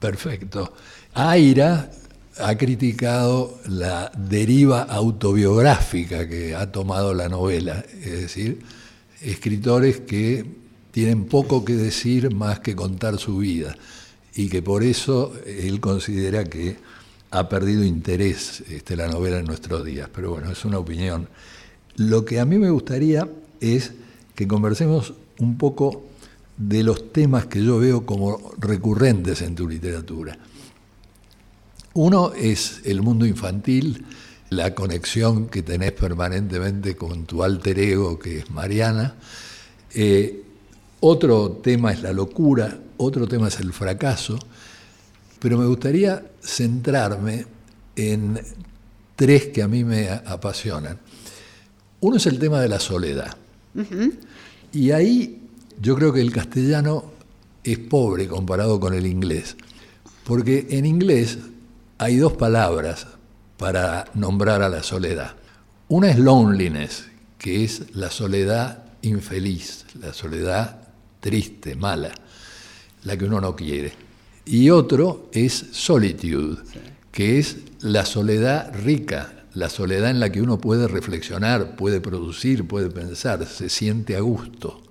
[0.00, 0.74] Perfecto.
[1.14, 1.88] Aira
[2.38, 8.60] ha criticado la deriva autobiográfica que ha tomado la novela, es decir,
[9.22, 10.44] escritores que
[10.90, 13.76] tienen poco que decir más que contar su vida
[14.34, 16.76] y que por eso él considera que
[17.30, 20.08] ha perdido interés este, la novela en nuestros días.
[20.14, 21.28] Pero bueno, es una opinión.
[21.96, 23.28] Lo que a mí me gustaría
[23.60, 23.92] es
[24.34, 26.04] que conversemos un poco
[26.56, 30.38] de los temas que yo veo como recurrentes en tu literatura.
[31.94, 34.04] Uno es el mundo infantil,
[34.50, 39.14] la conexión que tenés permanentemente con tu alter ego, que es Mariana.
[39.94, 40.42] Eh,
[40.98, 44.36] otro tema es la locura, otro tema es el fracaso,
[45.38, 47.46] pero me gustaría centrarme
[47.94, 48.40] en
[49.14, 50.98] tres que a mí me apasionan.
[52.00, 53.36] Uno es el tema de la soledad.
[54.72, 55.42] Y ahí
[55.80, 57.12] yo creo que el castellano
[57.62, 59.56] es pobre comparado con el inglés,
[60.24, 61.38] porque en inglés
[61.98, 63.06] hay dos palabras
[63.56, 65.34] para nombrar a la soledad.
[65.88, 67.06] Una es loneliness,
[67.38, 70.88] que es la soledad infeliz, la soledad
[71.20, 72.12] triste, mala,
[73.04, 73.92] la que uno no quiere.
[74.44, 76.62] Y otro es solitude,
[77.12, 82.66] que es la soledad rica, la soledad en la que uno puede reflexionar, puede producir,
[82.66, 84.82] puede pensar, se siente a gusto.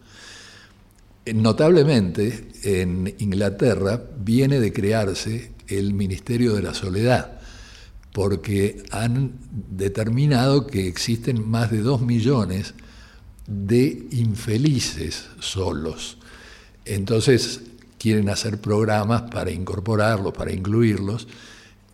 [1.25, 7.39] Notablemente, en Inglaterra viene de crearse el Ministerio de la Soledad,
[8.11, 9.39] porque han
[9.71, 12.73] determinado que existen más de dos millones
[13.47, 16.17] de infelices solos.
[16.85, 17.61] Entonces
[17.97, 21.27] quieren hacer programas para incorporarlos, para incluirlos,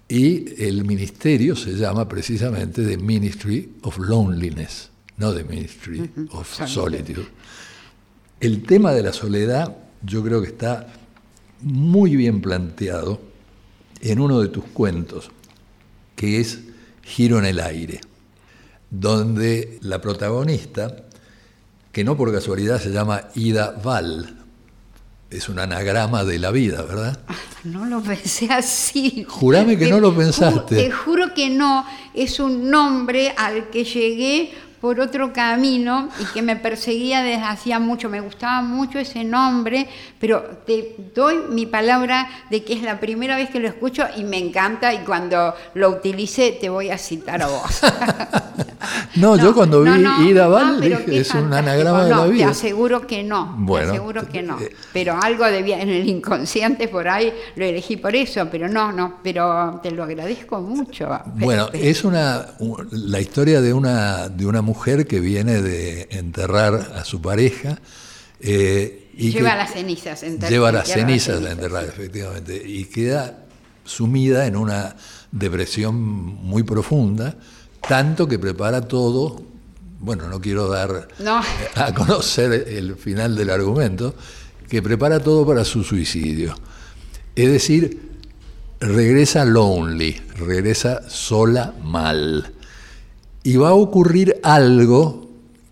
[0.08, 7.28] y el ministerio se llama precisamente The Ministry of Loneliness, no The Ministry of Solitude.
[8.40, 10.88] El tema de la soledad yo creo que está
[11.62, 13.20] muy bien planteado
[14.00, 15.30] en uno de tus cuentos,
[16.16, 16.60] que es
[17.04, 18.00] Giro en el aire,
[18.90, 20.96] donde la protagonista,
[21.92, 24.38] que no por casualidad se llama Ida Val,
[25.30, 27.20] es un anagrama de la vida, ¿verdad?
[27.66, 29.26] No lo pensé así.
[29.28, 30.76] Jurame que no lo pensaste.
[30.76, 31.86] Te juro que no.
[32.14, 37.80] Es un nombre al que llegué por otro camino y que me perseguía desde hacía
[37.80, 38.10] mucho.
[38.10, 39.88] Me gustaba mucho ese nombre,
[40.20, 44.24] pero te doy mi palabra de que es la primera vez que lo escucho y
[44.24, 47.82] me encanta y cuando lo utilice te voy a citar a vos.
[49.16, 49.92] no, yo cuando vi
[50.30, 52.46] Ida Val dije, es un anagrama de la vida.
[52.46, 54.60] Te aseguro que no, bueno, te aseguro que no.
[54.60, 58.92] Eh, pero algo debía en el inconsciente por ahí lo elegí por eso, pero no,
[58.92, 61.10] no, pero te lo agradezco mucho.
[61.36, 62.46] Bueno, es una
[62.92, 67.80] la historia de una de una mujer que viene de enterrar a su pareja.
[68.40, 70.22] Eh, y lleva las cenizas.
[70.50, 72.62] lleva las cenizas a enterrar, efectivamente.
[72.64, 73.46] Y queda
[73.84, 74.96] sumida en una
[75.32, 77.36] depresión muy profunda,
[77.88, 79.42] tanto que prepara todo.
[80.00, 81.10] Bueno, no quiero dar
[81.76, 84.14] a conocer el final del argumento,
[84.70, 86.56] que prepara todo para su suicidio.
[87.36, 88.10] Es decir,
[88.80, 92.54] regresa lonely, regresa sola mal.
[93.50, 95.28] Y va a ocurrir algo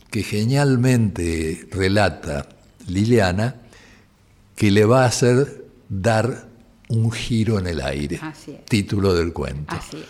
[0.10, 2.50] que genialmente relata
[2.88, 3.54] Liliana,
[4.56, 6.48] que le va a hacer dar
[6.90, 8.20] un giro en el aire.
[8.68, 9.76] Título del cuento.
[9.76, 10.06] Así es.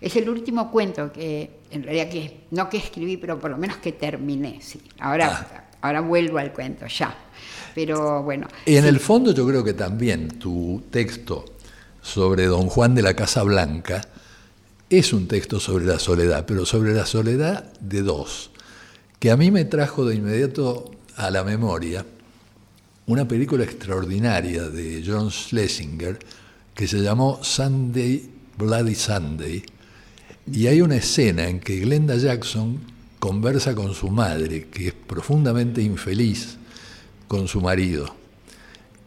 [0.00, 3.76] Es el último cuento que, en realidad, que no que escribí, pero por lo menos
[3.76, 4.60] que terminé.
[4.62, 4.80] Sí.
[4.98, 5.64] Ahora, ah.
[5.82, 7.14] ahora vuelvo al cuento, ya.
[7.74, 8.48] Pero bueno.
[8.64, 11.44] En el fondo yo creo que también tu texto
[12.00, 14.00] sobre Don Juan de la Casa Blanca
[14.98, 18.50] es un texto sobre la soledad, pero sobre la soledad de dos,
[19.18, 22.04] que a mí me trajo de inmediato a la memoria
[23.06, 26.18] una película extraordinaria de John Schlesinger
[26.74, 29.62] que se llamó Sunday, Bloody Sunday,
[30.50, 32.80] y hay una escena en que Glenda Jackson
[33.18, 36.56] conversa con su madre, que es profundamente infeliz
[37.28, 38.14] con su marido.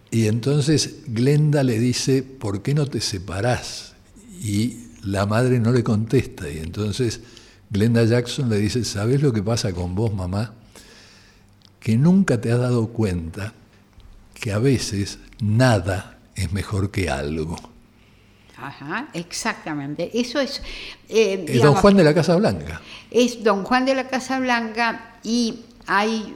[0.09, 3.93] Y entonces Glenda le dice, ¿por qué no te separás?
[4.41, 7.22] Y la madre no le contesta y entonces
[7.70, 10.54] Glenda Jackson le dice, ¿sabes lo que pasa con vos, mamá?
[11.80, 13.54] Que nunca te has dado cuenta
[14.34, 17.56] que a veces nada es mejor que algo.
[18.58, 20.10] Ajá, exactamente.
[20.20, 20.62] Eso es.
[21.10, 22.82] eh, Es Don Juan de la Casa Blanca.
[23.12, 26.36] Es Don Juan de la Casa Blanca y hay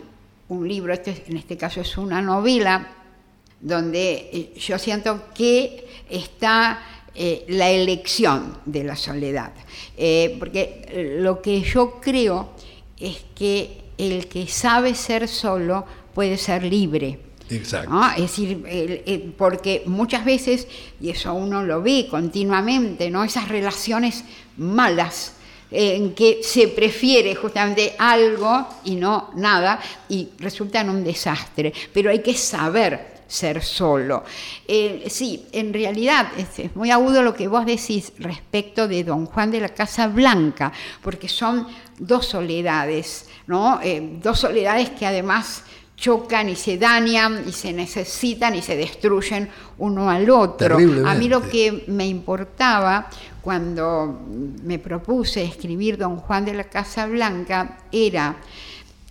[0.50, 2.88] un libro, este, es- en este caso es una novela,
[3.60, 6.80] donde eh, yo siento que está
[7.16, 9.52] eh, la elección de la soledad.
[9.98, 12.52] Eh, porque eh, lo que yo creo
[13.00, 17.20] es que el que sabe ser solo puede ser libre.
[17.50, 17.90] Exacto.
[17.92, 18.10] ¿no?
[18.12, 20.68] Es decir, el- el- porque muchas veces,
[21.02, 23.24] y eso uno lo ve continuamente, ¿no?
[23.26, 24.24] esas relaciones
[24.58, 25.34] malas
[25.70, 31.72] en que se prefiere justamente algo y no nada, y resultan un desastre.
[31.94, 34.24] Pero hay que saber ser solo.
[34.68, 39.52] Eh, sí, en realidad es, muy agudo lo que vos decís respecto de Don Juan
[39.52, 41.68] de la Casa Blanca, porque son
[41.98, 43.80] dos soledades, ¿no?
[43.82, 45.64] Eh, dos soledades que además
[45.96, 50.76] chocan y se dañan y se necesitan y se destruyen uno al otro.
[51.06, 53.08] A mí lo que me importaba
[53.42, 54.20] cuando
[54.64, 58.36] me propuse escribir Don Juan de la Casa Blanca era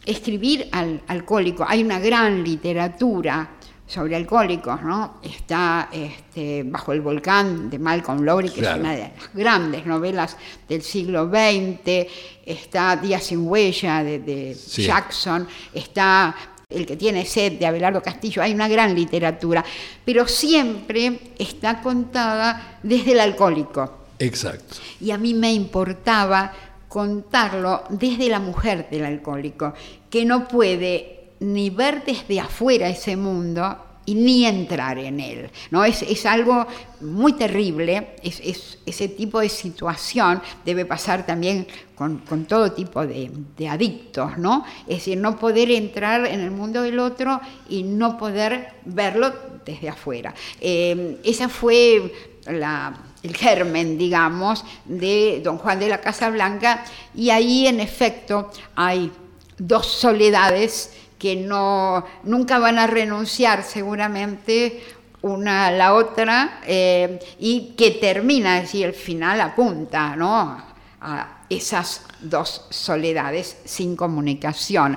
[0.05, 1.65] escribir al alcohólico.
[1.67, 3.51] Hay una gran literatura
[3.91, 5.17] sobre alcohólicos, ¿no?
[5.23, 8.77] Está este, Bajo el volcán de Malcolm Lowry, que Claro.
[8.77, 10.37] es una de las grandes novelas
[10.69, 12.07] del siglo XX,
[12.47, 14.85] está Días sin huella de, de Sí.
[14.85, 16.35] Jackson, está
[16.69, 19.65] El que tiene sed de Abelardo Castillo, hay una gran literatura,
[20.05, 23.99] pero siempre está contada desde el alcohólico.
[24.21, 24.77] Exacto.
[25.01, 26.53] Y a mí me importaba
[26.87, 29.75] contarlo desde la mujer del alcohólico,
[30.09, 33.77] que no puede ni ver desde afuera ese mundo
[34.07, 35.51] y ni entrar en él.
[35.71, 35.85] ¿no?
[35.85, 36.67] Es, es algo
[37.01, 43.07] muy terrible, es, es- ese tipo de situación debe pasar también con, con todo tipo
[43.07, 43.31] de,
[43.69, 44.65] adictos, ¿no?
[44.89, 49.33] Es decir, no poder entrar en el mundo del otro y no poder verlo
[49.65, 50.35] desde afuera.
[50.61, 52.13] Eh, esa fue
[52.47, 56.85] la, el germen, digamos, de don Juan de la Casa Blanca,
[57.15, 59.13] y ahí en efecto hay
[59.59, 64.83] dos soledades que no, nunca van a renunciar seguramente
[65.23, 70.61] una a la otra eh, y que termina, es el final apunta ¿no?
[71.03, 74.97] a esas dos soledades sin comunicación.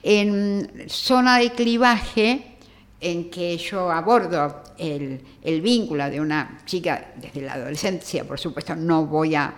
[0.00, 2.56] En zona de clivaje,
[3.00, 8.76] en que yo abordo el, el vínculo de una chica desde la adolescencia, por supuesto
[8.76, 9.54] no voy a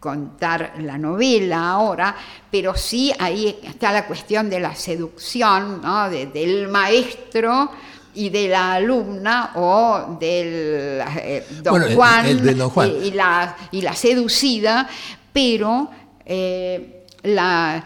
[0.00, 2.14] contar la novela ahora,
[2.50, 6.08] pero sí ahí está la cuestión de la seducción ¿no?
[6.08, 7.70] de- del maestro
[8.14, 12.88] y de la alumna o del eh, don, Bueno, Juan el del don Juan.
[13.02, 14.88] y, y la, y la seducida,
[15.32, 15.90] pero
[16.24, 17.84] eh, la,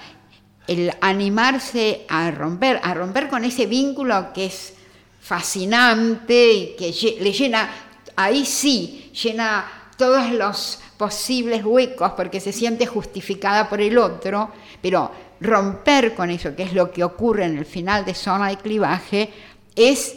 [0.67, 4.75] el animarse a romper, a romper con ese vínculo que es
[5.21, 7.69] fascinante y que le llena,
[8.17, 9.65] ahí sí, llena
[9.97, 16.55] todos los posibles huecos porque se siente justificada por el otro, pero romper con eso,
[16.55, 19.29] que es lo que ocurre en el final de zona de clivaje,
[19.75, 20.15] es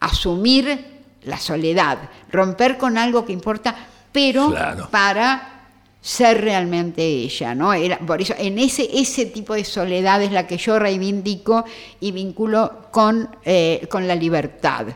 [0.00, 0.86] asumir
[1.24, 1.98] la soledad,
[2.32, 3.74] romper con algo que importa,
[4.10, 4.88] pero Claro.
[4.90, 5.52] para
[6.00, 7.74] ser realmente ella, ¿no?
[7.74, 11.66] Era, por eso, en ese, ese tipo de soledad es la que yo reivindico
[12.00, 14.86] y vinculo con, eh, con la libertad.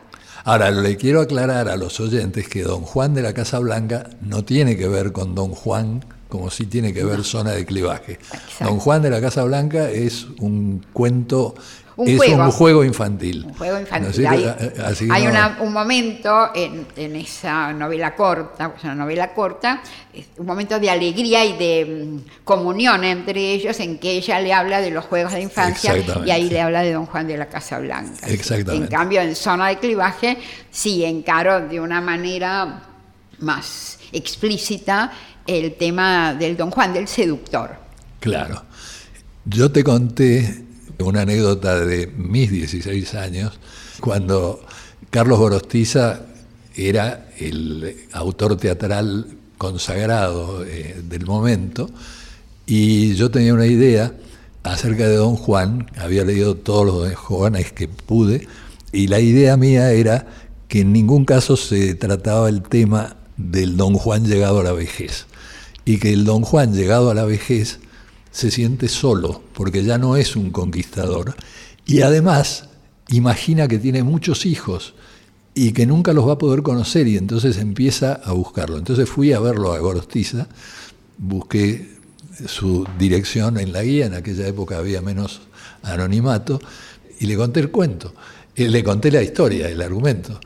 [0.43, 4.43] Ahora, le quiero aclarar a los oyentes que Don Juan de la Casa Blanca no
[4.43, 8.13] tiene que ver con Don Juan como si tiene que ver zona de clivaje.
[8.13, 8.65] Exacto.
[8.65, 11.55] Don Juan de la Casa Blanca es un cuento,
[12.01, 12.43] Un es juego.
[12.43, 13.43] un juego infantil.
[13.45, 14.27] Un juego ¿No infantil.
[14.27, 14.45] Hay,
[14.85, 19.81] así no- una- un momento en, en esa novela corta, es una novela corta,
[20.37, 24.81] un momento de alegría y de mm, comunión entre ellos en que ella le habla
[24.81, 25.93] de los juegos de infancia
[26.25, 28.27] y ahí le habla de Don Juan de la Casa Blanca.
[28.27, 28.85] Exactamente.
[28.85, 30.37] En cambio, en zona de clivaje
[30.69, 32.83] sí encaro de una manera
[33.39, 35.11] más explícita
[35.47, 37.71] el tema del Don Juan del seductor.
[38.19, 38.63] Claro.
[39.45, 40.65] Yo te conté
[40.99, 43.59] una anécdota de mis 16 años,
[43.99, 44.61] cuando
[45.09, 46.21] Carlos Gorostiza
[46.75, 49.27] era el autor teatral
[49.57, 51.89] consagrado eh, del momento,
[52.65, 54.13] y yo tenía una idea
[54.63, 58.47] acerca de Don Juan, había leído todos los Don Juanes que pude,
[58.91, 60.27] y la idea mía era
[60.67, 65.25] que en ningún caso se trataba el tema del Don Juan llegado a la vejez,
[65.85, 67.79] y que el Don Juan llegado a la vejez
[68.31, 71.35] se siente solo, porque ya no es un conquistador,
[71.85, 72.69] y además
[73.09, 74.93] imagina que tiene muchos hijos
[75.53, 78.77] y que nunca los va a poder conocer, y entonces empieza a buscarlo.
[78.77, 80.47] Entonces fui a verlo a Gorostiza,
[81.17, 81.97] busqué
[82.47, 85.41] su dirección en la guía, en aquella época había menos
[85.83, 86.59] anonimato,
[87.19, 88.13] y le conté el cuento.
[88.55, 90.39] Y le conté la historia, el argumento.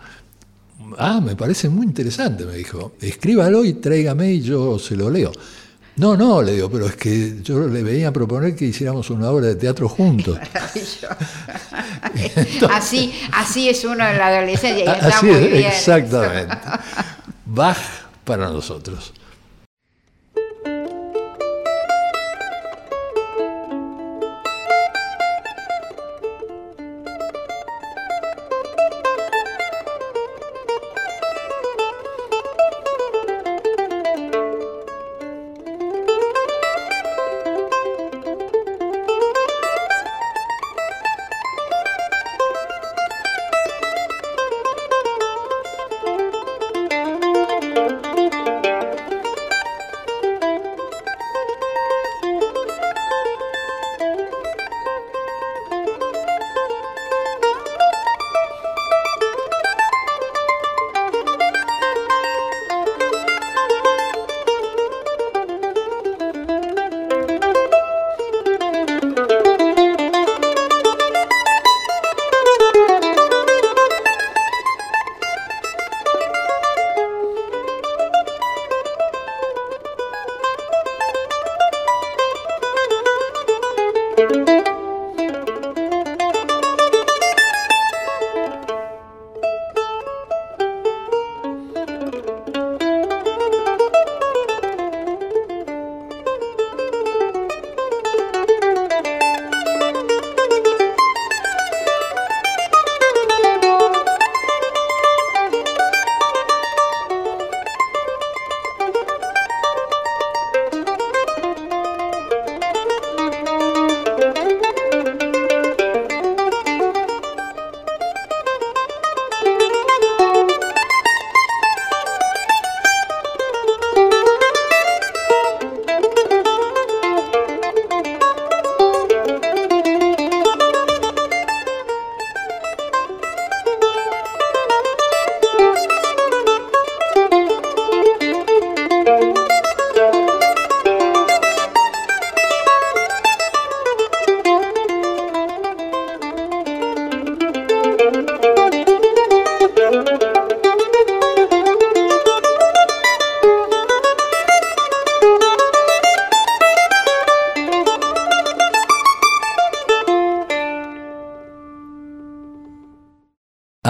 [0.98, 2.94] Ah, me parece muy interesante, me dijo.
[3.02, 5.32] Escríbalo y tráigame y yo se lo leo.
[5.98, 9.30] No, no, le digo, pero es que yo le venía a proponer que hiciéramos una
[9.30, 10.38] obra de teatro juntos.
[12.70, 15.68] así, así es uno en la adolescencia y está así muy bien.
[15.68, 16.58] Exactamente.
[17.46, 17.78] Bach
[18.26, 19.14] para nosotros.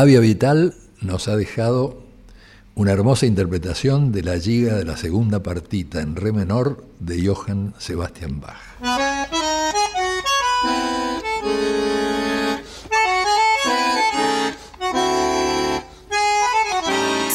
[0.06, 2.04] Avia Vital nos ha dejado
[2.76, 7.74] una hermosa interpretación de la giga de la segunda partita en re menor de Johann
[7.80, 8.56] Sebastian Bach.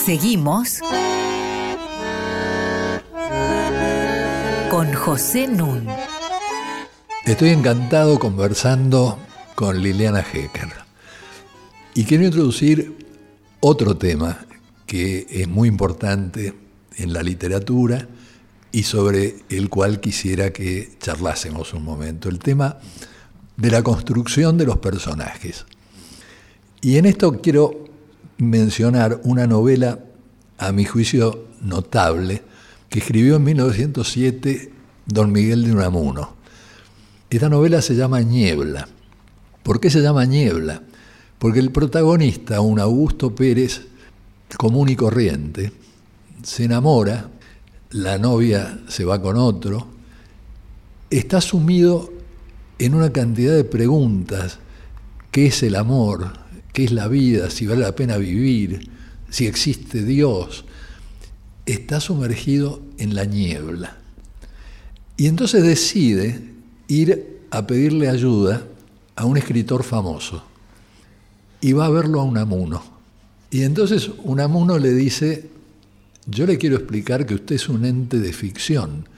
[0.05, 0.79] Seguimos
[4.71, 5.89] con José Nun.
[7.27, 9.19] Estoy encantado conversando
[9.57, 10.80] con Liliana Hecker.
[11.95, 12.97] Y quiero introducir
[13.61, 14.47] otro tema
[14.87, 16.55] que es muy importante
[16.97, 18.09] en la literatura
[18.73, 22.79] y sobre el cual quisiera que charlásemos un momento, el tema
[23.57, 25.67] de la construcción de los personajes.
[26.81, 27.85] Y en esto quiero
[28.39, 29.99] mencionar una novela,
[30.59, 32.43] a mi juicio notable,
[32.89, 34.73] que escribió en 1907
[35.07, 36.37] don Miguel de Unamuno.
[37.31, 38.89] Esta novela se llama Niebla.
[39.63, 40.83] ¿Por qué se llama Niebla?
[41.41, 43.87] Porque el protagonista, un Augusto Pérez
[44.59, 45.73] común y corriente,
[46.43, 47.31] se enamora,
[47.93, 49.87] la novia se va con otro,
[51.09, 52.13] está sumido
[52.79, 54.59] en una cantidad de preguntas,
[55.31, 56.31] ¿qué es el amor?
[56.75, 57.49] ¿Qué es la vida?
[57.49, 58.91] ¿Si vale la pena vivir?
[59.31, 60.67] ¿Si existe Dios?
[61.65, 63.97] Está sumergido en la niebla.
[65.17, 66.39] Y entonces decide
[66.87, 68.63] ir a pedirle ayuda
[69.17, 70.50] a un escritor famoso
[71.61, 72.83] y va a verlo a Unamuno.
[73.51, 75.51] Y entonces Unamuno le dice,
[76.27, 79.09] yo le quiero explicar que usted es un ente de ficción,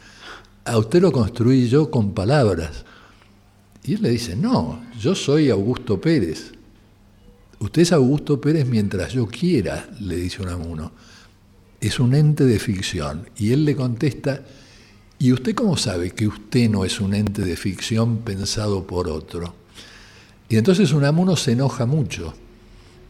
[0.65, 2.85] a usted lo construí yo con palabras.
[3.85, 6.53] Y él le dice, no, yo soy Augusto Pérez.
[7.59, 10.93] Usted es Augusto Pérez mientras yo quiera, le dice Unamuno.
[11.81, 13.29] Es un ente de ficción.
[13.37, 14.45] Y él le contesta,
[15.19, 19.62] ¿y usted cómo sabe que usted no es un ente de ficción pensado por otro?
[20.49, 22.35] Y entonces Unamuno se enoja mucho.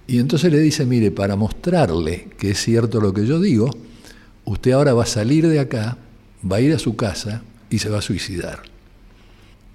[0.06, 3.70] Y entonces le dice, mire, para mostrarle que es cierto lo que yo digo,
[4.44, 5.96] usted ahora va a salir de acá,
[6.50, 8.62] va a ir a su casa y se va a suicidar.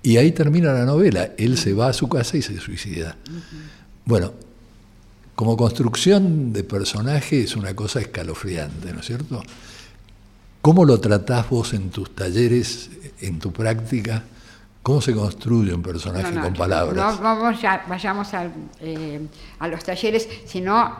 [0.04, 1.32] Y ahí termina la novela.
[1.38, 3.18] Él se va a su casa y se suicida.
[4.06, 4.34] Bueno,
[5.36, 9.44] como construcción de personaje es una cosa escalofriante, ¿no es cierto?
[10.62, 12.90] ¿Cómo lo tratás vos en tus talleres,
[13.22, 14.24] en tu práctica?
[14.88, 16.96] ¿Cómo se construye un personaje con palabras?
[16.96, 18.30] No vamos ya, vayamos
[18.80, 19.28] eh,
[19.60, 20.96] a los talleres, sino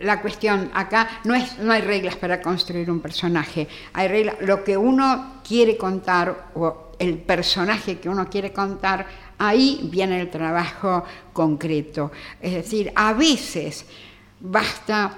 [0.00, 4.64] la cuestión acá no es no hay reglas para construir un personaje, hay reglas, lo
[4.64, 9.06] que uno quiere contar o el personaje que uno quiere contar,
[9.38, 12.10] ahí viene el trabajo concreto.
[12.40, 13.86] Es decir, a veces
[14.40, 15.16] basta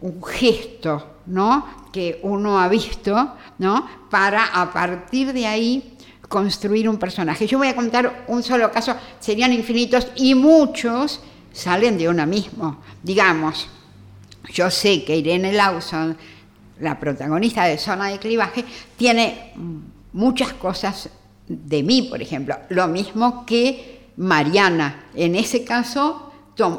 [0.00, 1.82] un gesto, ¿no?
[1.92, 3.86] que uno ha visto, ¿no?
[4.10, 5.91] para a partir de ahí
[6.32, 7.46] construir un personaje.
[7.46, 11.20] Yo voy a contar un solo caso, serían infinitos y muchos
[11.52, 12.80] salen de uno mismo.
[13.02, 13.68] Digamos,
[14.50, 16.16] yo sé que Irene Lawson,
[16.80, 18.64] la protagonista de Zona de Clivaje,
[18.96, 19.52] tiene
[20.14, 21.10] muchas cosas
[21.46, 22.56] de mí, por ejemplo.
[22.70, 25.04] Lo mismo que Mariana.
[25.14, 26.32] En ese caso,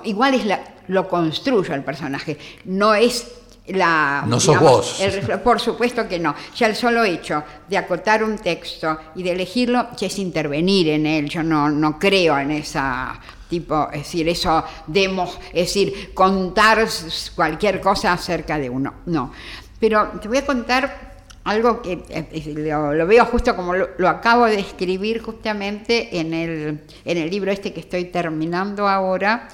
[0.04, 0.45] igual es
[0.88, 2.39] lo construyo el personaje.
[2.66, 3.28] No es
[3.68, 4.24] la...
[4.28, 5.01] No sos vos.
[5.43, 6.36] por supuesto que no.
[6.55, 11.05] Ya el solo hecho de acotar un texto y de elegirlo ya es intervenir en
[11.05, 11.30] él.
[11.30, 16.88] Yo no, no creo en esa tipo, es decir, eso demos, es decir, contar
[17.36, 18.95] cualquier cosa acerca de uno.
[19.05, 19.32] No.
[19.80, 24.59] Pero te voy a contar algo que eh, lo, veo justo como lo, acabo de
[24.59, 29.49] escribir justamente en el, en el libro este que estoy terminando ahora,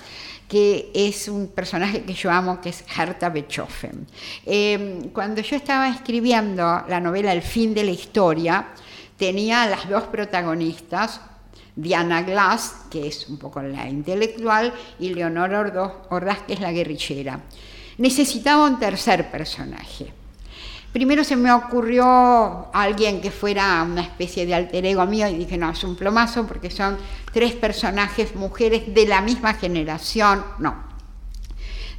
[0.50, 4.08] que es un personaje que yo amo, que es Herta Beethoven.
[4.46, 8.70] Em, cuando yo estaba escribiendo la novela El fin de la historia,
[9.16, 11.22] tenía las dos protagonistas,
[11.76, 15.54] Diana Glass, que es un poco la intelectual, y Leonor
[16.10, 17.40] Ordaz, que es la guerrillera.
[18.00, 20.12] Necesitaba un tercer personaje.
[20.92, 25.56] Primero se me ocurrió alguien que fuera una especie de alter ego mío y dije,
[25.58, 26.98] no, es un plomazo porque son
[27.32, 30.44] tres personajes mujeres de la misma generación.
[30.58, 30.90] No.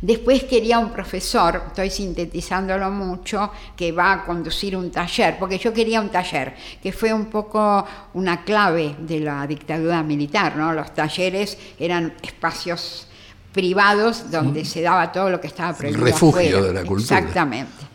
[0.02, 5.74] Después quería un profesor, estoy sintetizándolo mucho, que va a conducir un taller, porque yo
[5.74, 7.84] quería un taller, que fue un poco
[8.14, 10.72] una clave de la dictadura militar, ¿no?
[10.72, 13.08] Los talleres eran espacios
[13.52, 16.06] privados donde se daba todo lo que estaba prohibido.
[16.06, 17.18] Refugio de la cultura.
[17.18, 17.89] Exactamente.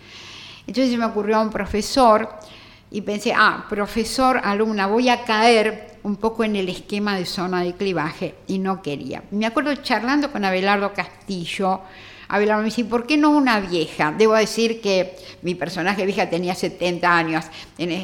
[0.67, 2.29] Entonces se me ocurrió a un profesor
[2.91, 7.63] y pensé, ah, profesor, alumna, voy a caer un poco en el esquema de zona
[7.63, 9.23] de clivaje y no quería.
[9.31, 11.81] Me acuerdo charlando con Abelardo Castillo,
[12.27, 14.11] Abelardo me dice, ¿por qué no una vieja?
[14.11, 17.45] Debo decir que mi personaje vieja tenía 70 años,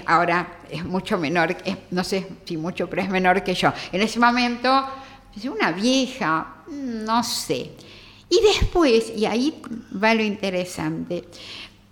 [0.05, 1.55] ahora es mucho menor,
[1.89, 3.71] no sé si mucho, pero es menor que yo.
[3.91, 4.85] En ese momento,
[5.43, 7.71] una vieja, no sé.
[8.29, 9.61] Y después, y ahí
[10.01, 11.25] va lo interesante,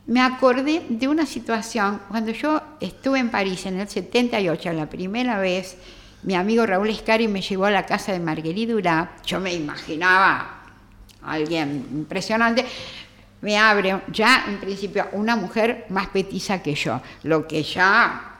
[0.09, 2.01] me acordé de una situación.
[2.07, 5.77] Cuando yo estuve en París en el 78, la primera vez,
[6.23, 10.63] mi amigo Raúl Escari me llevó a la casa de Marguerite Durá, yo me imaginaba
[11.21, 12.65] a alguien impresionante,
[13.41, 18.39] me abre ya en principio una mujer más petiza que yo, lo que ya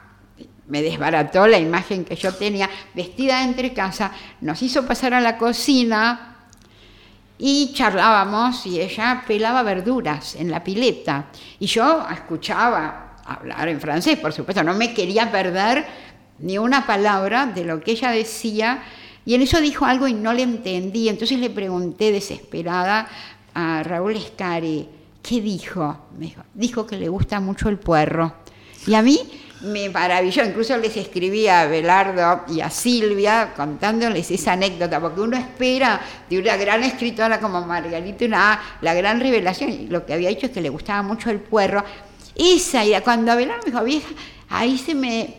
[0.66, 4.10] me desbarató la imagen que yo tenía, vestida entre casa,
[4.40, 6.29] nos hizo pasar a la cocina,
[7.42, 11.26] y charlábamos y ella pelaba verduras en la pileta
[11.58, 15.86] y yo escuchaba hablar en francés, por supuesto, no me quería perder
[16.40, 18.82] ni una palabra de lo que ella decía
[19.24, 23.08] y en eso dijo algo y no le entendí, entonces le pregunté desesperada
[23.54, 24.86] a Raúl Escari,
[25.22, 25.96] ¿qué dijo?
[26.18, 28.34] Me dijo, dijo que le gusta mucho el puerro.
[28.86, 29.18] Y a mí
[29.62, 35.36] me maravilló, incluso les escribí a Belardo y a Silvia contándoles esa anécdota, porque uno
[35.36, 40.30] espera de una gran escritora como Margarita una, la gran revelación, y lo que había
[40.30, 41.84] hecho es que le gustaba mucho el puerro.
[42.34, 44.08] Esa idea, cuando Belardo me dijo, vieja,
[44.48, 45.36] ahí se me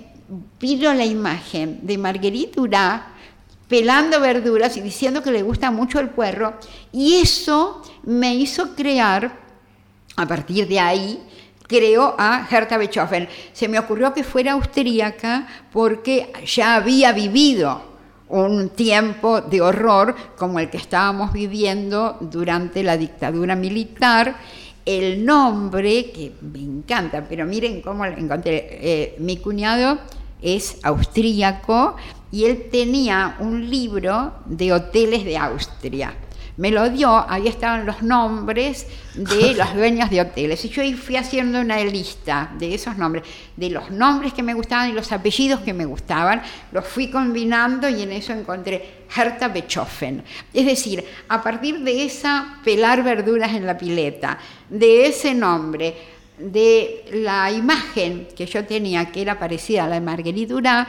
[0.59, 3.07] vino la imagen de Margarita Urá
[3.67, 6.53] pelando verduras y diciendo que le gusta mucho el puerro,
[6.91, 9.39] y eso me hizo crear,
[10.17, 11.23] a partir de ahí,
[11.71, 13.29] creó a Herta Beethoven.
[13.53, 17.81] Se me ocurrió que fuera austríaca porque ya había vivido
[18.27, 24.35] un tiempo de horror como el que estábamos viviendo durante la dictadura militar.
[24.85, 29.97] El nombre, que me encanta, pero miren cómo lo encontré, eh, mi cuñado
[30.41, 31.95] es austríaco
[32.33, 36.13] y él tenía un libro de hoteles de Austria
[36.61, 38.85] me lo dio, ahí estaban los nombres
[39.15, 40.63] de los dueños de hoteles.
[40.63, 43.23] Y yo ahí fui haciendo una lista de esos nombres,
[43.57, 47.89] de los nombres que me gustaban y los apellidos que me gustaban, los fui combinando
[47.89, 50.23] y en eso encontré Herta Beethoven.
[50.53, 54.37] Es decir, a partir de esa pelar verduras en la pileta,
[54.69, 55.95] de ese nombre,
[56.37, 60.87] de la imagen que yo tenía, que era parecida a la de Marguerite Duras,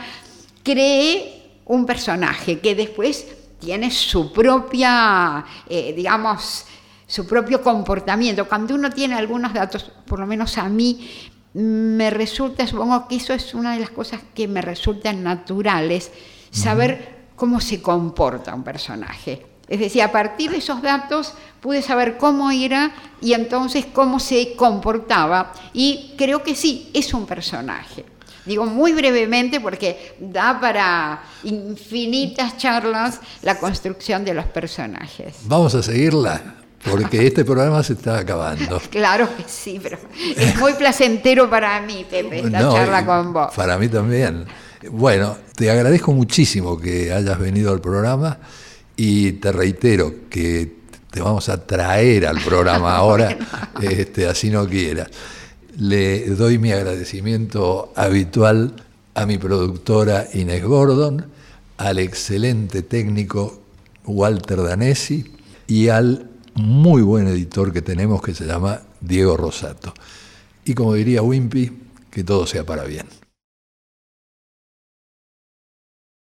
[0.63, 3.27] creé un personaje que después
[3.63, 6.67] tiene su propia, eh, digamos,
[7.07, 8.49] su propio comportamiento.
[8.49, 11.09] Cuando uno tiene algunos datos, por lo menos a mí,
[11.55, 16.11] me resulta, supongo que eso es una de las cosas que me resultan naturales,
[16.51, 19.47] saber cómo se comporta un personaje.
[19.69, 24.57] Es decir, a partir de esos datos pude saber cómo era y entonces cómo se
[24.57, 25.53] comportaba.
[25.73, 28.05] Y creo que sí, es un personaje.
[28.45, 35.37] Digo muy brevemente porque da para infinitas charlas la construcción de los personajes.
[35.45, 36.57] Vamos a seguirla
[36.91, 38.81] porque este programa se está acabando.
[38.91, 39.99] Claro que sí, pero
[40.37, 43.55] es muy placentero para mí, Pepe, esta charla con vos.
[43.55, 44.45] Para mí también.
[44.91, 48.39] Bueno, te agradezco muchísimo que hayas venido al programa
[48.97, 53.37] y te reitero que te vamos a traer al programa ahora,
[53.81, 55.09] este, así no quieras.
[55.79, 58.75] Le doy mi agradecimiento habitual
[59.15, 61.25] a mi productora Inés Gordon,
[61.79, 63.63] al excelente técnico
[64.05, 65.33] Walter Danesi
[65.67, 69.95] y al muy buen editor que tenemos que se llama Diego Rosato.
[70.67, 71.73] Y como diría Wimpy,
[72.11, 73.22] que todo sea para bien.